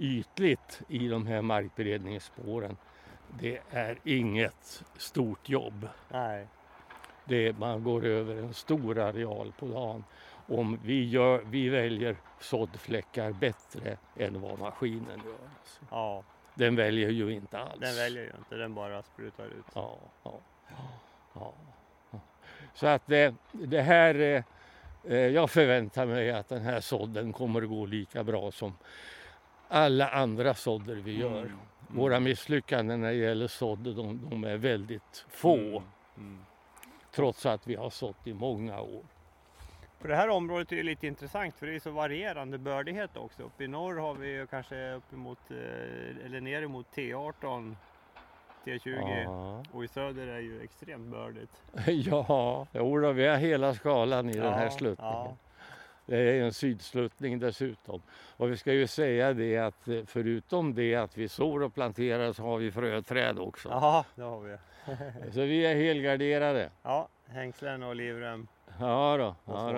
[0.00, 2.76] ytligt i de här markberedningsspåren,
[3.40, 5.88] det är inget stort jobb.
[6.08, 6.46] Nej.
[7.24, 10.04] Det, man går över en stor areal på dagen.
[10.46, 15.48] Om vi, gör, vi väljer såddfläckar bättre än vad maskinen gör.
[15.58, 15.80] Alltså.
[15.90, 16.22] Ja,
[16.54, 17.80] Den väljer ju inte alls.
[17.80, 19.64] den väljer ju inte, den bara sprutar ut.
[19.74, 20.38] Ja, ja,
[21.34, 21.52] ja,
[22.10, 22.20] ja.
[22.74, 24.42] Så att det, det här, eh,
[25.04, 28.74] eh, jag förväntar mig att den här sådden kommer att gå lika bra som
[29.70, 31.40] alla andra sådder vi gör.
[31.40, 31.58] Mm.
[31.88, 35.56] Våra misslyckanden när det gäller sådd, de, de är väldigt få.
[35.56, 35.82] Mm.
[36.16, 36.38] Mm.
[37.12, 39.02] Trots att vi har sått i många år.
[40.00, 43.42] För det här området är lite intressant för det är så varierande bördighet också.
[43.42, 47.74] Uppe i norr har vi ju kanske uppemot, eh, eller ner emot T18,
[48.64, 51.62] T20 Ja, och i söder är ju extremt bördigt.
[51.86, 55.14] ja jodå, vi har hela skalan i den här sluttningen.
[55.14, 55.36] Ja,
[56.06, 58.02] Det är en sydsluttning dessutom.
[58.36, 62.32] Och vi ska ju säga det att eh, förutom det att vi sår och planterar
[62.32, 63.68] så har vi fröträd också.
[63.68, 64.56] ja det har vi.
[65.32, 66.70] Så vi är helgarderade.
[66.82, 68.46] Ja, hängslen och livrem
[68.80, 69.72] Ja då, och ja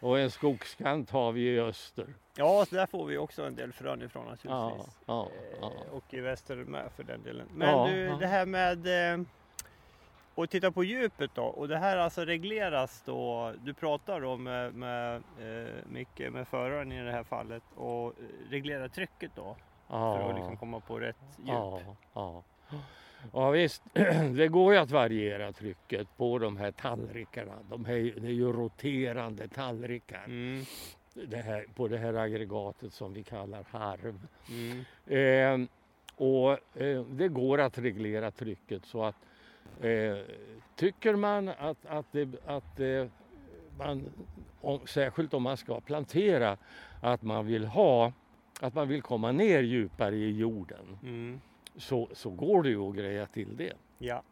[0.00, 0.06] då.
[0.08, 2.06] Och en skogskant har vi i öster.
[2.36, 4.96] Ja, så där får vi också en del frön ifrån Ja, naturligtvis.
[5.06, 5.28] ja,
[5.60, 5.72] ja.
[5.88, 7.46] Eh, Och i väster med för den delen.
[7.54, 8.16] Men Ja, du, ja.
[8.20, 8.86] det här med
[10.34, 11.44] att titta på djupet då.
[11.44, 13.52] Och det här alltså regleras då.
[13.64, 18.12] Du pratar då med, med eh, Micke, med föraren i det här fallet och eh,
[18.50, 19.56] reglerar trycket då.
[19.88, 21.48] För att liksom komma på rätt djup.
[21.48, 21.80] Ja,
[22.14, 22.42] ja.
[23.32, 23.82] ja visst,
[24.36, 27.52] det går ju att variera trycket på de här tallrikarna.
[27.70, 30.64] De här, det är ju roterande tallrikar Mm,
[31.14, 34.26] det här, på det här aggregatet som vi kallar harv.
[34.48, 35.68] mm, Eh,
[36.16, 39.16] och eh, det går att reglera trycket så att
[39.84, 40.18] eh,
[40.76, 43.06] tycker man att, att, det, att eh,
[43.78, 44.12] man,
[44.60, 46.56] om, särskilt om man ska plantera,
[47.00, 48.12] att man vill ha
[48.62, 51.40] att man vill komma ner djupare i jorden mm.
[51.76, 53.72] så, så går det ju att greja till det.
[53.98, 54.22] Ja,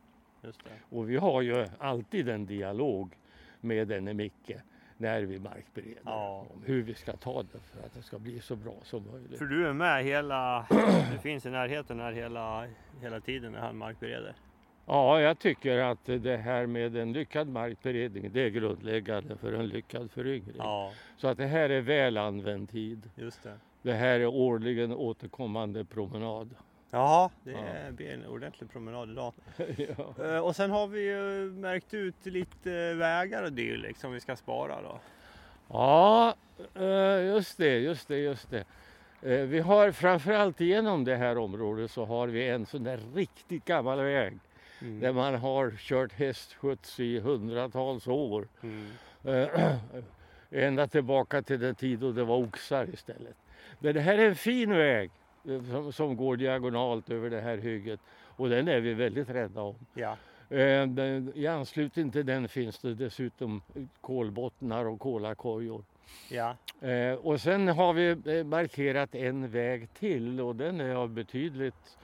[0.43, 0.97] just det.
[0.97, 3.17] Och vi har ju alltid en dialog
[3.61, 4.53] med denne Micke
[4.97, 6.47] när vi markbereder Ja.
[6.51, 9.39] om hur vi ska ta det för att det ska bli så bra som möjligt.
[9.39, 10.67] För du är med hela,
[11.13, 12.67] du finns i närheten här hela,
[13.01, 14.35] hela tiden när han markbereder.
[14.93, 19.69] Ja, jag tycker att det här med en lyckad markberedning det är grundläggande för en
[19.69, 20.55] lyckad föryngring.
[20.59, 23.11] Ja, Så att det här är väl använd tid.
[23.15, 23.53] just det.
[23.83, 26.55] Det här är årligen återkommande promenad.
[26.91, 27.91] Jaha, det Ja.
[27.93, 29.33] blir en ordentlig promenad idag.
[30.17, 30.25] ja.
[30.25, 34.37] Eh, Och sen har vi ju märkt ut lite vägar och dylikt som vi ska
[34.37, 34.99] spara då.
[35.69, 36.35] ja,
[36.75, 38.65] eh, just det, just det, just det.
[39.23, 43.65] Eh, Vi har framförallt genom det här området så har vi en sån där riktigt
[43.65, 44.39] gammal väg
[44.83, 45.01] Mm.
[45.01, 48.49] där man har kört hästskjuts i hundratals år.
[48.63, 48.87] Mm.
[49.25, 49.77] Eh,
[50.51, 53.37] ända tillbaka till den tid då det var oxar istället.
[53.79, 55.11] Men det här är en fin väg
[55.49, 58.01] eh, som, som går diagonalt över det här hygget
[58.37, 59.75] och den är vi väldigt rädda om.
[59.95, 60.17] Ja,
[60.53, 60.89] Eh,
[61.35, 63.63] I anslutning till den finns det dessutom
[64.01, 65.85] kolbottnar och kolakojor.
[66.31, 66.57] ja,
[66.89, 71.99] Eh, och sen har vi markerat en väg till och den är av betydligt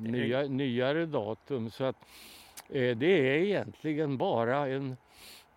[0.00, 1.70] nya, nyare datum.
[1.70, 1.96] Så att
[2.68, 4.96] eh, det är egentligen bara en...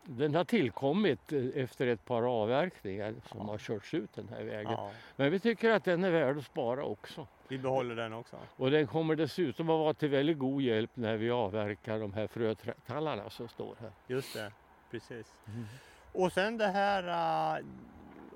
[0.03, 4.71] Den har tillkommit eh, efter ett par avverkningar som har körts ut den här vägen.
[4.71, 4.91] ja.
[5.15, 7.27] Men vi tycker att den är värd att spara också.
[7.47, 8.37] Vi behåller den också.
[8.55, 12.27] Och den kommer dessutom att vara till väldigt god hjälp när vi avverkar de här
[12.27, 13.91] frötallarna som står här.
[14.07, 14.51] Just det,
[14.91, 15.35] precis.
[16.11, 17.65] Och sen det här äh,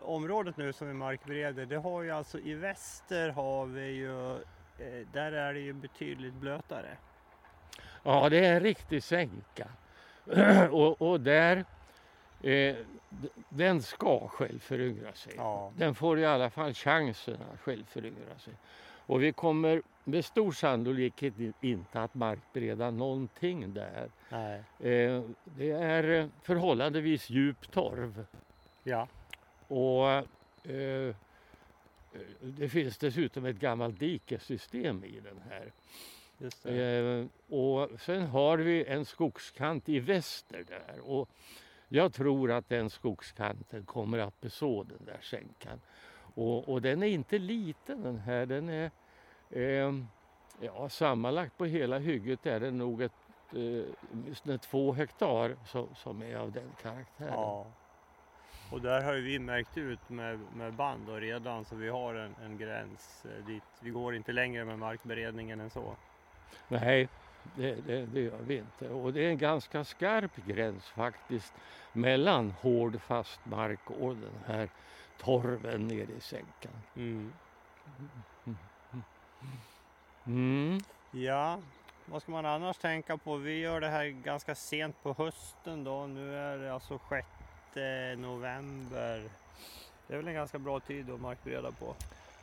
[0.01, 4.37] området nu som vi markbereder, det har ju alltså i väster har vi ju, eh,
[5.13, 6.97] där är det ju betydligt blötare.
[8.03, 9.67] Ja, det är en riktig sänka.
[10.71, 11.65] och, och där,
[12.43, 12.75] eh,
[13.49, 15.33] den ska självföryngra sig.
[15.37, 18.53] Ja, Den får i alla fall chansen att självföryngra sig.
[19.07, 24.09] Och vi kommer med stor sannolikhet inte att markbereda någonting där.
[24.29, 28.25] nej, Eh, det är eh, förhållandevis djup torv.
[28.83, 29.07] ja,
[29.67, 30.09] Och
[30.71, 31.15] eh,
[32.41, 35.71] det finns dessutom ett gammalt dikesystem i den här.
[36.63, 41.09] Eh, och sen har vi en skogskant i väster där.
[41.09, 41.29] Och
[41.87, 45.81] jag tror att den skogskanten kommer att beså den där sänkan.
[46.35, 48.45] Och, och den är inte liten den här.
[48.45, 48.91] Den är
[49.49, 49.93] eh,
[50.59, 53.11] ja, sammanlagt på hela hygget är det nog ett,
[54.45, 57.33] eh, två hektar som, som är av den karaktären.
[57.33, 57.65] Ja.
[58.69, 62.15] Och där har ju vi märkt ut med, med band och redan så vi har
[62.15, 63.63] en, en gräns eh, dit.
[63.79, 65.95] Vi går inte längre med markberedningen än så.
[66.67, 67.09] Nej,
[67.55, 68.89] det, det, det gör vi inte.
[68.89, 71.53] Och det är en ganska skarp gräns faktiskt
[71.93, 74.69] mellan hård fast mark och den här
[75.17, 76.71] torven nere i sänkan.
[76.95, 77.33] Mm.
[80.25, 80.79] Mm.
[81.11, 81.59] Ja,
[82.05, 83.35] vad ska man annars tänka på?
[83.35, 86.07] Vi gör det här ganska sent på hösten då.
[86.07, 87.27] Nu är det alltså 6
[88.17, 89.31] november.
[90.07, 91.95] Det är väl en ganska bra tid att markbereda på.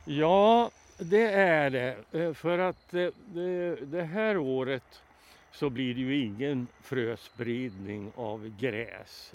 [0.05, 2.05] Ja, det är det.
[2.13, 5.03] Eh, För att eh, det, det här året
[5.51, 9.35] så blir det ju ingen fröspridning av gräs.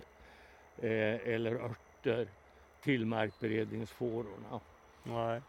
[0.77, 2.27] eh, eller örter
[2.81, 4.61] till markberedningsfårorna.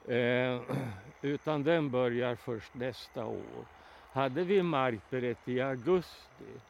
[0.08, 0.60] Eh,
[1.22, 3.66] utan den börjar först nästa år.
[4.10, 6.60] Hade vi markberett i augusti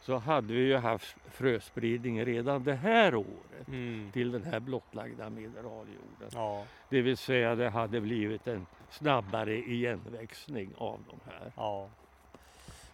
[0.00, 4.10] så hade vi ju haft fröspridning redan det här året Mm.
[4.12, 6.28] till den här blottlagda mineraljorden.
[6.32, 6.64] Ja.
[6.88, 11.52] Det vill säga det hade blivit en snabbare igenväxning av de här.
[11.56, 11.88] Ja.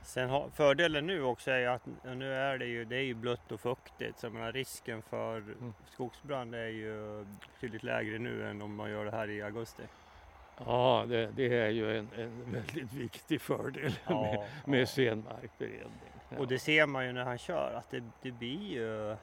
[0.03, 3.15] Sen har, fördelen nu också är ju att nu är det ju, det är ju
[3.15, 5.45] blött och fuktigt så menar, risken för
[5.91, 7.25] skogsbrand är ju
[7.55, 9.83] betydligt lägre nu än om man gör det här i augusti.
[10.67, 14.87] Ja, det, det är ju en, en väldigt viktig fördel med, med ja.
[14.87, 16.14] sen markberedning.
[16.29, 16.39] Ja.
[16.39, 19.17] Och det ser man ju när han kör att det, det blir ju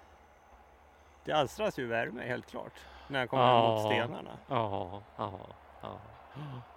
[1.26, 2.74] det alstras ju värme helt klart
[3.08, 3.70] när han kommer Ja.
[3.72, 4.38] mot stenarna.
[4.48, 5.40] Ja, ja,
[5.82, 6.00] ja.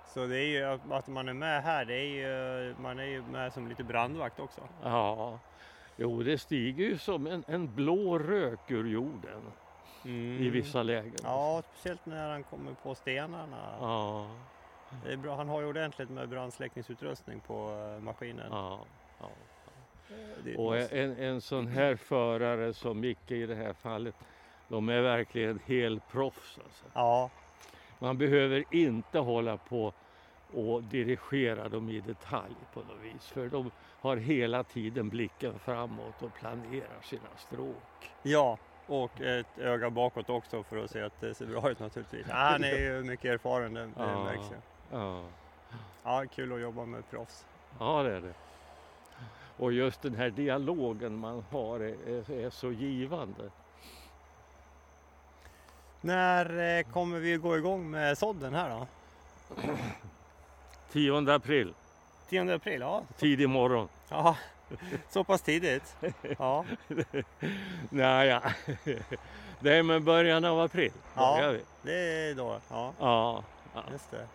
[0.06, 3.22] Så det är ju att- man är med här, det är ju, man är ju
[3.22, 4.60] med som lite brandvakt också.
[4.82, 5.38] ja.
[5.96, 9.42] Jo, det stiger ju som en, en blå rök ur jorden
[10.04, 11.04] i vissa lägen.
[11.06, 11.16] Mm.
[11.32, 13.56] Ja, speciellt när han kommer på stenarna.
[13.80, 14.26] Ja,
[15.04, 15.36] Det är bra.
[15.36, 18.46] Han har ju ordentligt med brandsläckningsutrustning på eh, maskinen.
[18.50, 18.78] ja,
[19.20, 19.28] ja.
[20.56, 24.14] Och en, en sån här förare som Micke i det här fallet,
[24.68, 26.58] de är verkligen helproffs.
[26.64, 26.84] Alltså.
[26.94, 27.30] Ja,
[27.98, 29.92] Man behöver inte hålla på
[30.52, 33.26] och dirigera dem i detalj på något vis.
[33.28, 38.14] För de har hela tiden blicken framåt och planerar sina stråk.
[38.22, 42.26] ja, och ett öga bakåt också för att se att det ser bra ut naturligtvis.
[42.28, 44.24] Ja, han är ju mycket erfaren, det, det Ja.
[44.24, 44.56] märks ju.
[44.90, 45.32] Ja,
[46.02, 47.46] Ja, kul att jobba med proffs.
[47.78, 48.34] ja det är det.
[49.56, 53.50] Och just den här dialogen man har är, är, så givande.
[56.00, 58.86] När eh, kommer vi gå igång med sådden här då?
[60.92, 61.74] 10 april,
[62.28, 63.02] 10 april, ja.
[63.16, 63.88] tidig morgon.
[64.08, 64.36] ja.
[65.10, 65.96] Så pass tidigt?
[66.38, 66.64] Ja,
[67.90, 68.42] Nej, ja.
[69.60, 70.92] Det är med början av april.
[71.14, 71.50] Ja.
[71.52, 71.60] vi.
[71.82, 72.58] det är då.
[72.70, 73.44] Ja, Ja,
[73.74, 73.82] ja.
[73.92, 74.26] just det.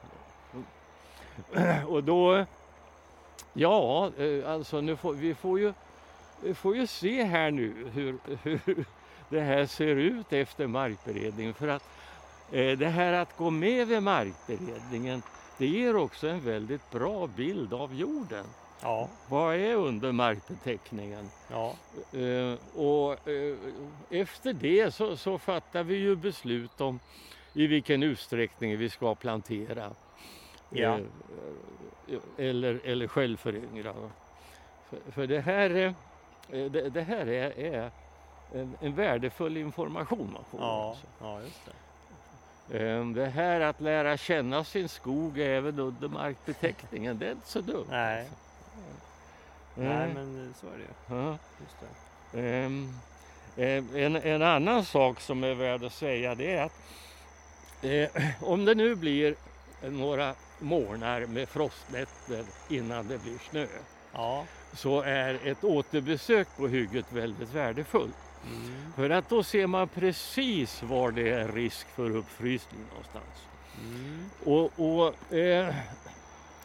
[1.88, 2.46] Och då,
[3.54, 5.74] ja, eh, alltså nu får, vi får ju,
[6.44, 8.86] vi får ju se här nu hur, hur
[9.30, 11.54] det här ser ut efter markberedningen.
[11.54, 11.84] För att
[12.52, 15.22] eh, det här att gå med vid markberedningen,
[15.58, 18.46] det ger också en väldigt bra bild av jorden.
[18.82, 21.30] Ja, Vad är under markbeteckningen?
[21.52, 21.74] ja,
[22.20, 23.18] Eh, och
[24.10, 27.00] efter det så, så fattar vi ju beslut om
[27.54, 29.90] i vilken utsträckning vi ska plantera.
[30.70, 30.98] Ja.
[32.08, 33.94] Eh, eller, eller självföryngra.
[34.90, 35.94] För, för det här, är-
[36.50, 37.92] eh, det, det här är, är
[38.54, 40.60] en, en värdefull information man får.
[40.60, 41.06] ja, alltså.
[41.22, 41.72] ja, just det.
[42.90, 47.62] Eh, Det här att lära känna sin skog även under markbeteckningen, det är inte så
[47.62, 47.86] dumt.
[47.90, 48.20] Nej.
[48.20, 48.36] alltså.
[49.76, 51.22] Nej, Eh, men så är det ju.
[51.22, 51.38] ja.
[51.62, 51.76] Just
[52.32, 52.40] det.
[52.42, 52.90] Ehm,
[53.58, 56.74] eh, en, en annan sak som är värd att säga det är att
[57.82, 58.10] eh,
[58.44, 59.36] om det nu blir
[59.90, 63.66] några morgnar med frostnätter innan det blir snö
[64.14, 64.46] Ja.
[64.74, 68.16] så är ett återbesök på hygget väldigt värdefullt.
[68.48, 68.94] Mm.
[68.96, 73.46] För att då ser man precis var det är risk för uppfrysning någonstans.
[73.82, 74.30] Mm.
[74.46, 75.74] Och, och eh,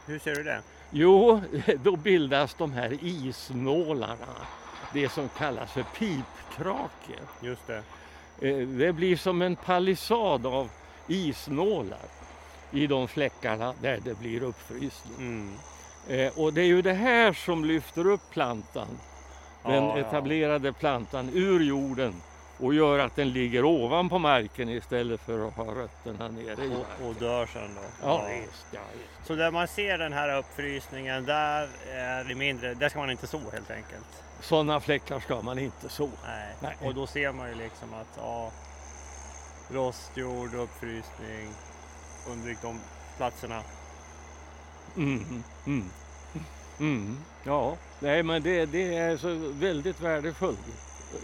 [0.06, 0.60] Hur ser du det?
[0.90, 1.40] Jo,
[1.82, 4.36] då bildas de här isnålarna.
[4.92, 7.20] Det som kallas för pipkrake.
[7.42, 7.82] Just det.
[8.40, 10.70] Eh, Det blir som en palissad av
[11.08, 11.98] isnålar
[12.74, 15.14] i de fläckarna där det blir uppfrysning.
[15.18, 15.54] Mm.
[16.08, 18.88] Eh, Och det är ju det här som lyfter upp plantan,
[19.62, 20.08] den Ja, ja.
[20.08, 22.14] etablerade plantan, ur jorden
[22.58, 26.72] och gör att den ligger ovanpå marken istället för att ha rötterna nere i marken.
[27.02, 27.80] Och, och dör sen då?
[28.02, 29.26] Ja, visst, ja, visst.
[29.26, 33.26] Så där man ser den här uppfrysningen, där är det mindre, där ska man inte
[33.26, 34.06] så helt enkelt.
[34.40, 36.06] Sådana fläckar ska man inte så.
[36.26, 36.54] Nej.
[36.60, 36.76] Nej.
[36.80, 38.50] Och då ser man ju liksom att ja,
[39.70, 41.48] rostjord, uppfrysning,
[42.26, 42.80] undvik de
[43.16, 43.62] platserna.
[44.96, 45.90] Mm, mm,
[46.78, 47.18] mm.
[47.44, 50.56] Ja, nej men det, det är så väldigt värdefull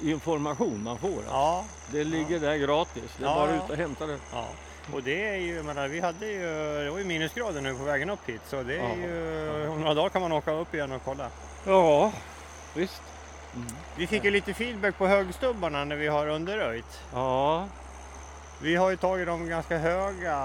[0.03, 1.09] information man får.
[1.09, 1.31] alltså.
[1.31, 3.65] Ja, Det ligger där gratis, det är Ja, bara ja.
[3.65, 4.19] ut och hämta det.
[4.33, 4.47] ja.
[4.93, 6.43] Och det är ju, menar, vi hade ju,
[6.85, 8.41] det var ju minusgrader nu på vägen upp hit.
[8.49, 8.95] Så det är Ja.
[8.97, 11.29] ju, om några dagar kan man åka upp igen och kolla.
[11.67, 12.13] Ja,
[12.75, 13.03] visst.
[13.97, 17.01] Vi fick ju lite feedback på högstubbarna när vi har underröjt.
[17.13, 17.69] Ja,
[18.63, 20.39] Vi har ju tagit dem ganska höga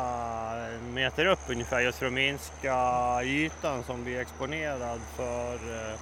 [0.93, 2.75] meter upp ungefär just för att minska
[3.23, 5.97] ytan som blir exponerad för, eh,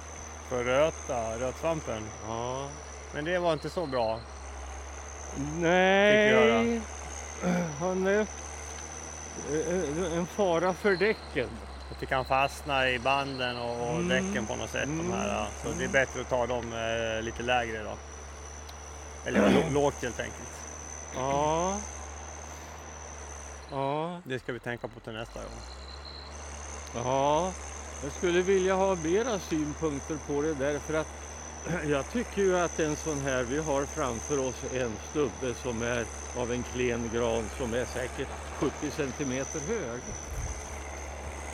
[0.48, 2.02] för röta, rötsvampen.
[2.28, 2.68] ja.
[3.14, 4.20] Men det var inte så bra.
[5.58, 6.80] Nej,
[7.80, 11.48] han är eh, en fara för däcken.
[11.90, 14.08] Att det kan fastna i banden och, och Mm.
[14.08, 14.86] däcken på något sätt.
[14.86, 15.46] De här, ja.
[15.62, 17.92] Så det är bättre att ta dem eh, lite lägre då.
[19.28, 20.48] Eller lå- lågt helt enkelt.
[21.16, 21.76] Ja.
[23.74, 24.20] Ja.
[24.24, 25.60] Det ska vi tänka på till nästa gång.
[26.94, 27.52] Ja,
[28.02, 31.06] jag skulle vilja ha mera synpunkter på det därför att
[31.88, 36.06] jag tycker ju att en sån här, vi har framför oss en stubbe som är
[36.36, 40.00] av en klen gran som är säkert 70 centimeter hög.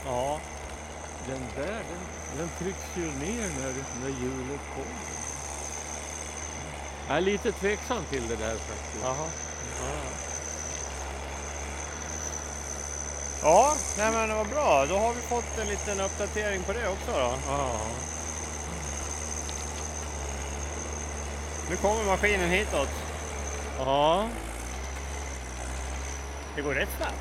[0.04, 0.40] Ja,
[1.26, 5.20] Den där, den, den trycks ju ner när, när hjulet kommer.
[7.08, 9.04] Jag är lite tveksam till det där faktiskt.
[9.04, 9.30] jaha.
[9.78, 10.29] Ja,
[13.98, 14.86] nej men vad bra.
[14.86, 17.32] Då har vi fått en liten uppdatering på det också då.
[17.48, 17.70] Ja.
[21.70, 22.88] Nu kommer maskinen hitåt.
[23.78, 24.28] ja,
[26.56, 27.14] Det går rätt snabbt.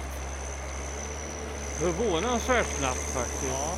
[1.79, 3.51] förvånansvärt snabbt faktiskt.
[3.53, 3.75] Ja.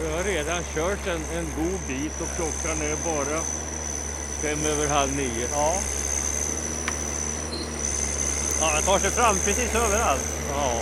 [0.00, 3.40] Vi har redan kört en, en god bit och klockan är bara
[4.42, 5.48] fem över halv nio.
[5.52, 5.74] Ja.
[8.60, 10.24] Ja, den tar sig fram precis överallt.
[10.54, 10.80] Ja.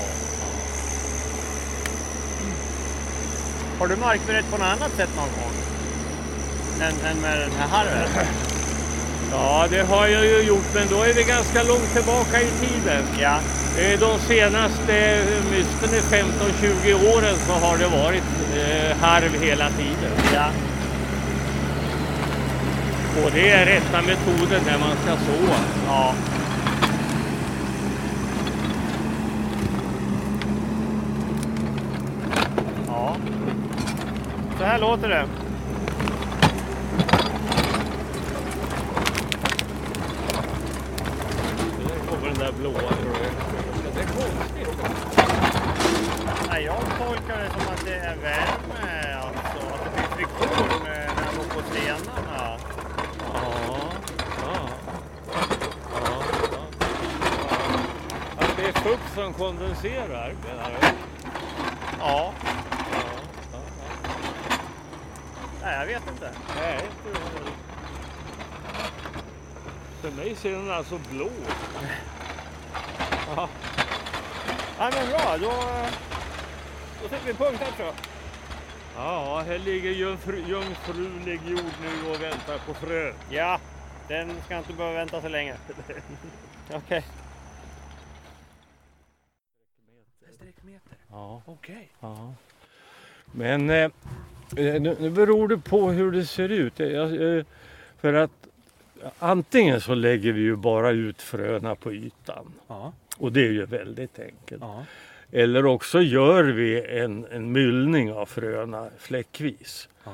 [3.78, 5.54] Har du markberett på något annat sätt någon gång?
[6.80, 8.08] Än, än med den här harven?
[9.32, 13.04] ja, det har jag ju gjort men då är vi ganska långt tillbaka i tiden.
[13.20, 13.38] Ja.
[14.00, 18.22] De senaste åtminstone 15-20 åren så har det varit
[18.56, 20.12] eh, harv hela tiden.
[20.34, 20.46] Ja.
[23.24, 25.54] Och det är rätta metoden när man ska så.
[25.86, 26.14] Ja.
[34.66, 35.28] Så här låter det.
[41.88, 42.90] Där kommer den där blåa.
[43.94, 44.68] Det är konstigt.
[46.50, 49.74] Nej, jag tolkar det som att det är värme, alltså.
[49.74, 52.22] Att det finns friktion när man går på stenarna.
[52.36, 52.58] Ja,
[53.34, 53.78] ja.
[54.42, 54.68] Ja,
[56.52, 56.62] ja.
[58.38, 60.86] Att det är fukt som kondenserar menar du?
[61.98, 62.32] Ja.
[62.32, 62.32] Ja,
[62.92, 62.98] ja,
[63.52, 63.58] ja.
[65.62, 66.30] Nej, jag vet inte.
[66.56, 67.52] Nej, inte jag heller.
[70.00, 71.30] För mig ser den alltså blå.
[73.36, 73.48] Ja,
[74.78, 75.36] Ja, men bra.
[75.40, 75.52] Då,
[77.02, 77.94] då sätter vi punkt här tror jag.
[78.96, 83.12] ja här ligger jungfru, jungfrulig jord nu och väntar på frö.
[83.30, 83.60] Ja,
[84.08, 85.56] den ska inte behöva vänta så länge.
[86.74, 87.04] Okej.
[90.34, 90.96] Sträckmeter.
[91.10, 91.88] Ja, Okej.
[92.00, 92.34] ja.
[93.32, 93.90] Men eh,
[94.56, 96.78] nu, nu beror det på hur det ser ut.
[96.78, 97.44] Jag, eh,
[98.00, 98.46] för att
[99.18, 102.52] antingen så lägger vi ju bara ut fröna på ytan.
[102.68, 102.92] Ja.
[103.18, 104.62] Och det är ju väldigt enkelt.
[104.62, 104.84] Ja.
[105.32, 109.88] Eller också gör vi en, en myllning av fröna fläckvis.
[110.04, 110.12] Ja.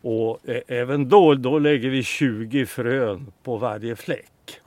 [0.00, 4.60] Och eh, även då, då lägger vi 20 frön på varje fläck.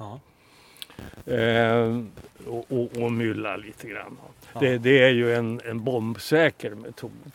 [1.26, 2.02] Eh,
[2.48, 4.18] och, och, och myllar lite grann.
[4.60, 7.32] Det, det är ju en, en bombsäker metod.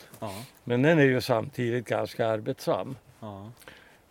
[0.63, 2.95] Men den är ju samtidigt ganska arbetsam.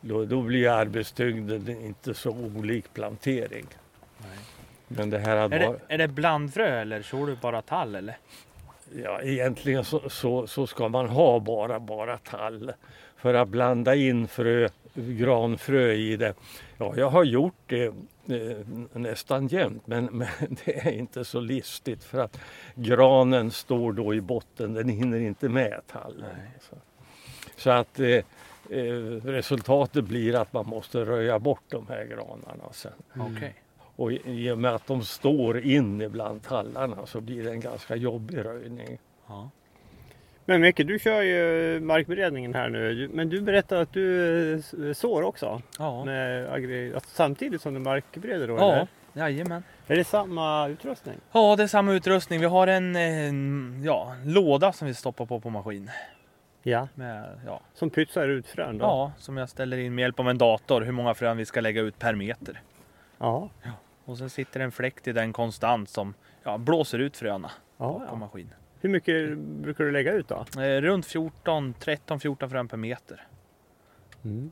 [0.00, 3.66] Då, då blir arbetstyngden inte så olik plantering.
[4.18, 4.38] Nej.
[4.88, 8.16] Men det här Är, bara, det, är det blandfrö eller kör du bara tall eller?
[8.94, 12.72] ja, egentligen så, så, så ska man ha bara, bara tall.
[13.16, 16.34] För att blanda in frö, granfrö i det.
[16.78, 18.56] Ja, jag har gjort det eh,
[18.92, 22.40] nästan jämt men, men det är inte så listigt för att
[22.74, 26.30] granen står då i botten, den hinner inte med tallen.
[26.36, 26.50] Nej.
[26.60, 26.76] Så,
[27.56, 28.24] så att eh,
[29.24, 32.92] resultatet blir att man måste röja bort de här granarna sen.
[33.18, 33.54] Okej.
[33.96, 37.96] Och i, och med att de står in ibland tallarna så blir det en ganska
[37.96, 38.98] jobbig röjning.
[39.26, 39.50] Ja.
[40.44, 43.10] Men Micke, du kör ju markberedningen här nu.
[43.12, 45.62] Men du berättade att du eh, sår också.
[45.78, 46.04] Ja.
[46.04, 48.56] Med agri- alltså, samtidigt som du markbereder då?
[48.56, 48.72] Ja.
[48.72, 48.88] Eller?
[49.12, 49.62] Jajamän.
[49.86, 51.14] Är det samma utrustning?
[51.32, 52.40] Ja, det är samma utrustning.
[52.40, 55.90] Vi har en, en ja, låda som vi stoppar på på maskin.
[56.66, 56.88] Ja.
[56.94, 58.84] Med, ja, Som pytsar ut frön då?
[58.84, 61.60] ja, som jag ställer in med hjälp av en dator hur många frön vi ska
[61.60, 62.62] lägga ut per meter.
[63.18, 63.50] Ja.
[64.04, 68.04] Och sen sitter en fläkt i den konstant som ja, blåser ut fröna ja, på
[68.08, 68.14] ja.
[68.14, 68.54] maskin.
[68.80, 70.60] Hur mycket brukar du lägga ut då?
[70.62, 73.26] Eh, runt 14, 13-14 frön per meter.
[74.24, 74.50] Mm.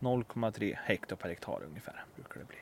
[0.00, 2.58] 0,3 hektar per hektar ungefär brukar det bli.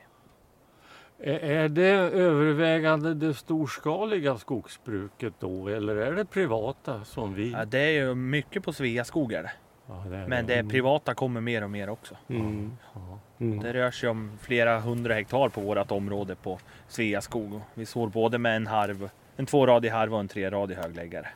[1.19, 7.51] Är det övervägande det storskaliga skogsbruket då eller är det privata som vi?
[7.51, 9.51] Ja, det är ju mycket på Sveaskog är det.
[9.87, 12.17] Ja, det är Men det privata kommer mer och mer också.
[12.27, 12.77] Mm.
[12.93, 13.19] Ja.
[13.39, 13.59] Mm.
[13.59, 17.61] Det rör sig om flera hundra hektar på vårt område på Sveaskog.
[17.73, 21.27] Vi sår både med en harv, en tvåradig harv och en treradig högläggare.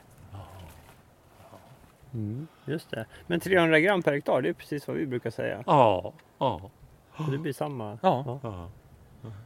[2.14, 2.46] Mm.
[2.64, 3.06] Just det.
[3.26, 5.62] Men 300 gram per hektar, det är precis vad vi brukar säga.
[5.66, 6.70] Ja, ja.
[7.16, 7.98] Så det blir samma?
[8.02, 8.70] Ja.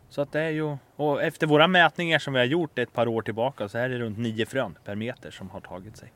[0.08, 3.08] Så att det är ju, och efter våra mätningar som vi har gjort ett par
[3.08, 6.12] år tillbaka så är det runt nio frön per meter som har tagit sig.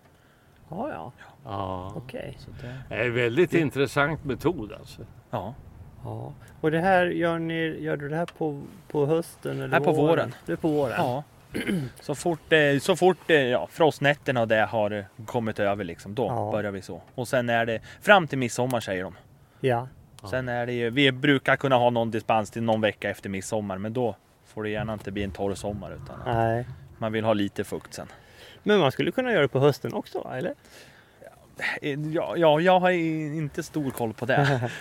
[0.70, 1.12] Ja, ja.
[1.44, 1.92] Ja.
[1.96, 2.36] Okej.
[2.38, 5.02] Så det, Det är en väldigt intressant metod alltså.
[5.30, 5.54] ja.
[6.04, 6.32] Ja.
[6.60, 9.56] Och det här, gör, ni, gör du det här på, på hösten?
[9.56, 10.34] Eller Nej, på våren.
[10.46, 10.94] Det är på våren?
[10.96, 11.24] ja.
[12.00, 16.26] Så fort, eh, så fort eh, ja, frostnätterna och det har kommit över liksom, då
[16.26, 16.50] Ja.
[16.52, 17.02] börjar vi så.
[17.14, 19.14] Och sen är det fram till midsommar säger de.
[19.60, 19.88] Ja.
[20.30, 23.78] Sen är det ju, vi brukar kunna ha någon dispens till någon vecka efter midsommar
[23.78, 24.16] men då
[24.46, 26.66] får det gärna inte bli en torr sommar utan Nej.
[26.98, 28.06] man vill ha lite fukt sen.
[28.62, 30.38] Men man skulle kunna göra det på hösten också, va?
[30.38, 30.54] eller?
[32.12, 34.70] Ja, ja jag har inte stor koll på det.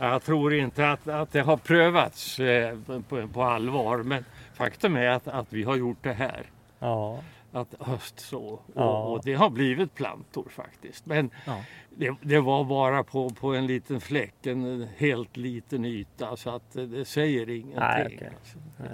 [0.00, 4.24] Jag tror inte att, att det har prövats eh, på, på allvar men
[4.54, 6.42] faktum är att, att vi har gjort det här.
[6.78, 7.18] Ja.
[7.60, 8.42] Att höst så.
[8.44, 9.02] Och, Ja.
[9.04, 11.06] och det har blivit plantor faktiskt.
[11.06, 11.56] Men Ja.
[11.96, 16.72] det, det var bara på, på en liten fläck, en helt liten yta så att
[16.72, 17.78] det, säger ingenting.
[17.78, 18.30] Nej, okej.
[18.40, 18.58] alltså.
[18.76, 18.88] Nej.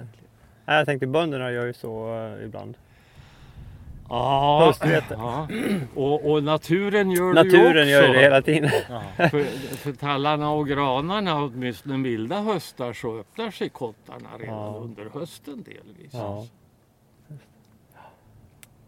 [0.65, 2.77] Nej, jag tänkte bönderna gör ju så eh, ibland.
[4.09, 4.73] Ja,
[5.09, 5.47] ja.
[5.95, 8.07] Och, och naturen gör Naturen det ju gör också.
[8.07, 8.69] ju det hela tiden.
[8.89, 9.01] Ja.
[9.29, 9.43] För,
[9.77, 16.13] för tallarna och granarna, åtminstone milda höstar, så öppnar sig kottarna redan under hösten delvis.
[16.13, 16.45] Ja.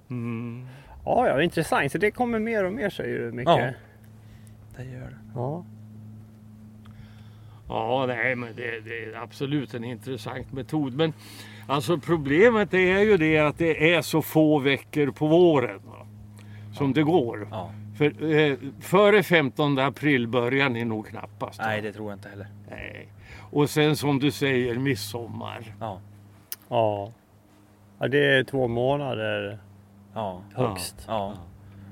[0.10, 0.68] Mm.
[1.06, 1.92] Ja, ja, intressant.
[1.92, 3.48] Så det kommer mer och mer säger du, Micke?
[3.48, 3.70] Ja.
[4.78, 5.18] Det gör det.
[5.36, 5.66] ja.
[7.70, 10.94] Ja, nej, men det, det är absolut en intressant metod.
[10.94, 11.14] Men
[11.68, 16.08] alltså problemet är ju det att det är så få veckor på våren va,
[16.74, 17.48] som det går.
[17.52, 17.72] Ja.
[17.98, 21.60] För, eh, före 15 april börjar ni nog knappast.
[21.60, 21.66] va?
[21.66, 22.48] Nej, det tror jag inte heller.
[22.70, 23.08] nej.
[23.52, 25.76] Och sen som du säger midsommar.
[25.80, 26.00] Ja.
[26.70, 27.12] Ja.
[28.00, 29.60] Ja, det är två månader
[30.18, 30.42] Ja.
[30.56, 31.06] högst.
[31.08, 31.34] ja.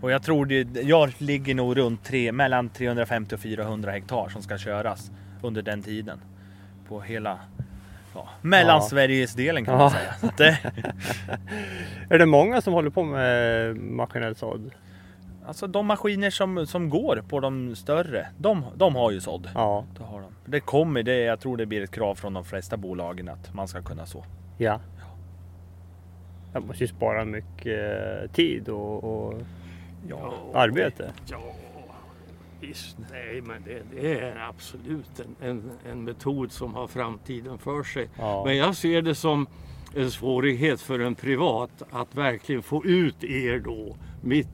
[0.01, 4.41] Och jag tror det, jag ligger nog runt tre, mellan 350 och 400 hektar som
[4.41, 5.11] ska köras
[5.41, 6.21] under den tiden.
[6.87, 7.39] På hela
[8.13, 10.13] ja, Mellansveriges-delen kan man säga.
[10.19, 10.59] Så att det,
[12.09, 14.71] Är det många som håller på med maskinell sådd?
[15.47, 19.49] alltså de maskiner som, som går på de större, de, de har ju sådd.
[19.53, 19.85] Ja.
[19.97, 20.31] Det, har de.
[20.45, 23.67] det kommer, det, jag tror det blir ett krav från de flesta bolagen att man
[23.67, 24.25] ska kunna så.
[24.57, 24.79] Ja.
[26.55, 27.67] Jag måste ju spara mycket
[28.23, 29.33] eh, tid och, och
[30.09, 31.13] Ja, arbete.
[31.31, 31.43] Ja,
[32.61, 32.97] visst.
[33.11, 38.09] Nej, men det, det är absolut en, en, en metod som har framtiden för sig.
[38.17, 38.43] Ja.
[38.45, 39.47] Men jag ser det som
[39.95, 44.47] en svårighet för en privat att verkligen få ut er då mitt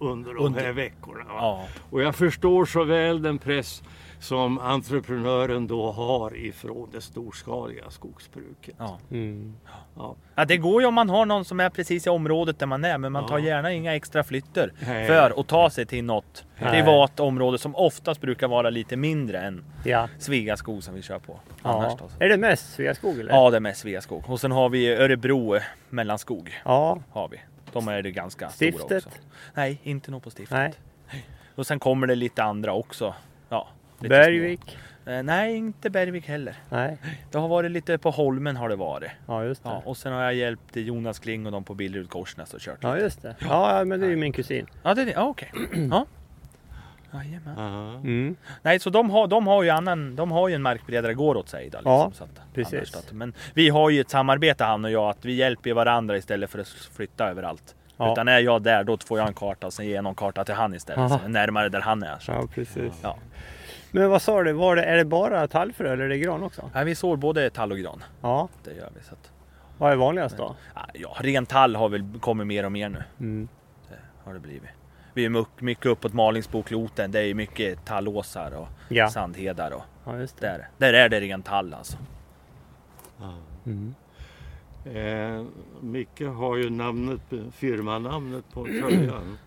[0.00, 1.24] under de här veckorna.
[1.28, 3.82] Ja, Och jag förstår så väl den press
[4.20, 8.74] som entreprenören då har ifrån det storskaliga skogsbruket.
[8.78, 8.98] ja.
[9.10, 9.54] Mm.
[9.96, 10.16] Ja.
[10.34, 12.84] Ja, det går ju om man har någon som är precis i området där man
[12.84, 13.44] är, men man tar Ja.
[13.44, 15.06] gärna inga extra flytter Nej.
[15.06, 16.70] för att ta sig till något Nej.
[16.70, 20.08] privat område som oftast brukar vara lite mindre än Ja.
[20.18, 21.40] Sveaskog som vi kör på.
[21.62, 22.08] Annars ja.
[22.24, 23.32] Är det mest Sveaskog eller?
[23.34, 24.24] Ja, det är mest Sveaskog.
[24.26, 26.60] Och sen har vi Örebro eh, Mellanskog.
[26.64, 26.98] Ja.
[27.10, 27.40] Har vi.
[27.72, 29.06] De är det ganska stora Stiftet?
[29.06, 29.18] också.
[29.54, 30.50] Nej, inte nog på stiftet.
[30.58, 30.72] Nej.
[31.54, 33.14] Och sen kommer det lite andra också.
[33.48, 33.68] Ja,
[34.02, 34.78] lite Bergvik?
[35.04, 35.12] små.
[35.12, 36.54] Eh, nej, inte Bergvik heller.
[36.68, 36.98] Nej.
[37.30, 39.10] Det har varit lite på Holmen har det varit.
[39.26, 39.68] Ja, just det.
[39.70, 42.78] Ja, och sen har jag hjälpt Jonas Kling och de på Billerud Korsnäs och kört.
[42.80, 43.34] Ja, just det.
[43.38, 44.66] Ja, ja, men det är ju min kusin.
[44.82, 45.12] Ja, det är det.
[45.12, 45.50] Ja, okej.
[45.90, 46.06] Ja.
[47.14, 47.54] Jajamän.
[47.56, 47.94] Ja.
[47.94, 48.36] Mm.
[48.62, 51.48] Nej, så de har, de har ju annan, de har ju en markbredare går åt
[51.48, 51.70] sig.
[51.70, 52.94] Då, liksom, Ja, så att, precis.
[52.94, 56.50] Att, men vi har ju ett samarbete han och jag, att vi hjälper varandra istället
[56.50, 57.74] för att flytta överallt.
[57.96, 58.12] Ja.
[58.12, 60.44] Utan är jag där, då får jag en karta och sen ger jag någon karta
[60.44, 61.28] till han istället.
[61.28, 62.18] Närmare där han är.
[62.18, 62.32] Så.
[62.32, 62.92] Ja, precis.
[63.02, 63.16] Ja.
[63.92, 66.70] Men vad sa du, var det, är det bara tallfrö eller är det gran också?
[66.74, 68.04] Nej, vi sår både tall och gran.
[68.22, 69.02] Ja, Det gör vi.
[69.04, 69.30] Så att,
[69.78, 70.56] vad är vanligast då?
[70.94, 73.02] ja, ren tall har väl kommit mer och mer nu.
[73.20, 73.48] Mm.
[74.24, 74.70] Har det blivit.
[75.14, 77.10] Vi är mycket, uppåt Malingsbokloten.
[77.10, 79.08] Det är mycket tallåsar och Ja.
[79.10, 79.70] sandhedar.
[79.70, 80.46] Och Ja, just det.
[80.46, 81.96] där, där är det ren tall alltså.
[83.66, 83.94] Mm.
[84.84, 85.44] Eh,
[85.80, 87.20] Micke har ju namnet,
[87.52, 89.38] firmanamnet på tröjan.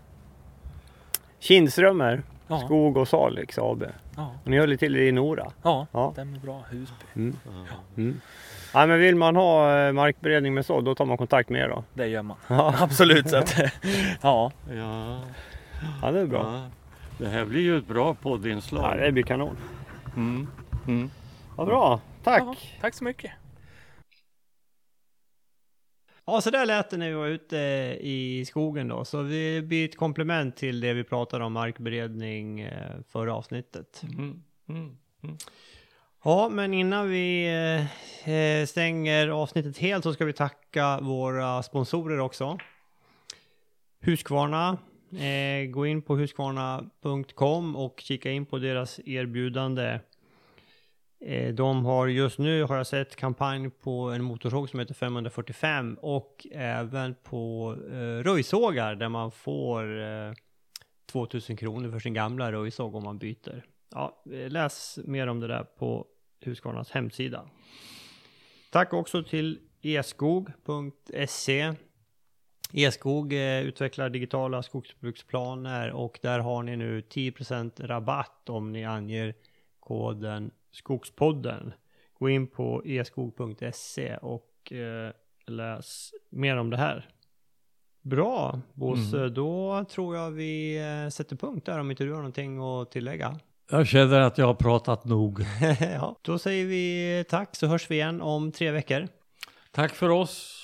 [1.39, 3.83] Kindströmer, Ja, Skog och Salix AB.
[4.15, 5.51] Ja, Och ni håller till i Nora.
[5.63, 5.87] ja.
[5.91, 6.11] Ja.
[6.11, 6.63] stämmer bra.
[6.69, 7.05] Husby.
[7.15, 7.37] Mm.
[7.45, 7.75] Ja.
[7.97, 8.21] Mm.
[8.73, 11.69] Ja, men vill man ha eh, markberedning med sådd, då tar man kontakt med er
[11.69, 11.83] då.
[11.93, 12.37] Det gör man.
[12.47, 13.29] Ja, Absolut.
[13.29, 13.55] Så att,
[14.21, 14.51] ja.
[14.71, 15.19] Ja,
[16.01, 16.53] ja det är bra.
[16.53, 16.61] ja.
[17.17, 18.97] Det här blir ju ett bra Ja, poddinslag.
[18.99, 19.57] det blir kanon.
[20.15, 20.47] Mm.
[20.87, 21.09] Mm.
[21.55, 22.41] Vad bra, tack!
[22.45, 23.31] Ja, tack så mycket.
[26.25, 27.57] Ja, så där lät det när vi var ute
[28.01, 29.05] i skogen då.
[29.05, 34.03] Så det blir ett komplement till det vi pratade om markberedning eh, förra avsnittet.
[34.03, 34.43] Mm.
[34.69, 34.97] Mm.
[36.23, 37.47] Ja, men innan vi
[38.23, 42.57] eh, stänger avsnittet helt så ska vi tacka våra sponsorer också.
[43.99, 44.77] Husqvarna.
[45.11, 49.99] Eh, gå in på husqvarna.com och kika in på deras erbjudande Eh,
[51.25, 55.97] Eh, de har just nu har jag sett kampanj på en motorsåg som heter 545
[56.01, 60.33] och även på eh, röjsågar där man får eh,
[61.11, 63.65] 2000 kronor för sin gamla röjsåg om man byter.
[63.89, 66.05] Ja, eh, läs mer om det där på
[66.41, 67.45] Husqvarnas hemsida.
[68.71, 71.73] Tack också till eskog.se.
[72.73, 78.85] Eskog e eh, utvecklar digitala skogsbruksplaner och där har ni nu 10% rabatt om ni
[78.85, 79.33] anger
[79.79, 81.73] koden Skogspodden.
[82.19, 85.11] Gå in på eskog.se och eh,
[85.47, 87.09] läs mer om det här.
[88.01, 89.29] Bra, Bosse.
[89.29, 93.39] Då tror jag vi eh, sätter punkt där om inte du har någonting att tillägga.
[93.71, 95.39] Jag känner att jag har pratat nog.
[95.79, 99.07] ja, då säger vi tack så hörs vi igen om tre veckor.
[99.71, 100.62] Tack för oss.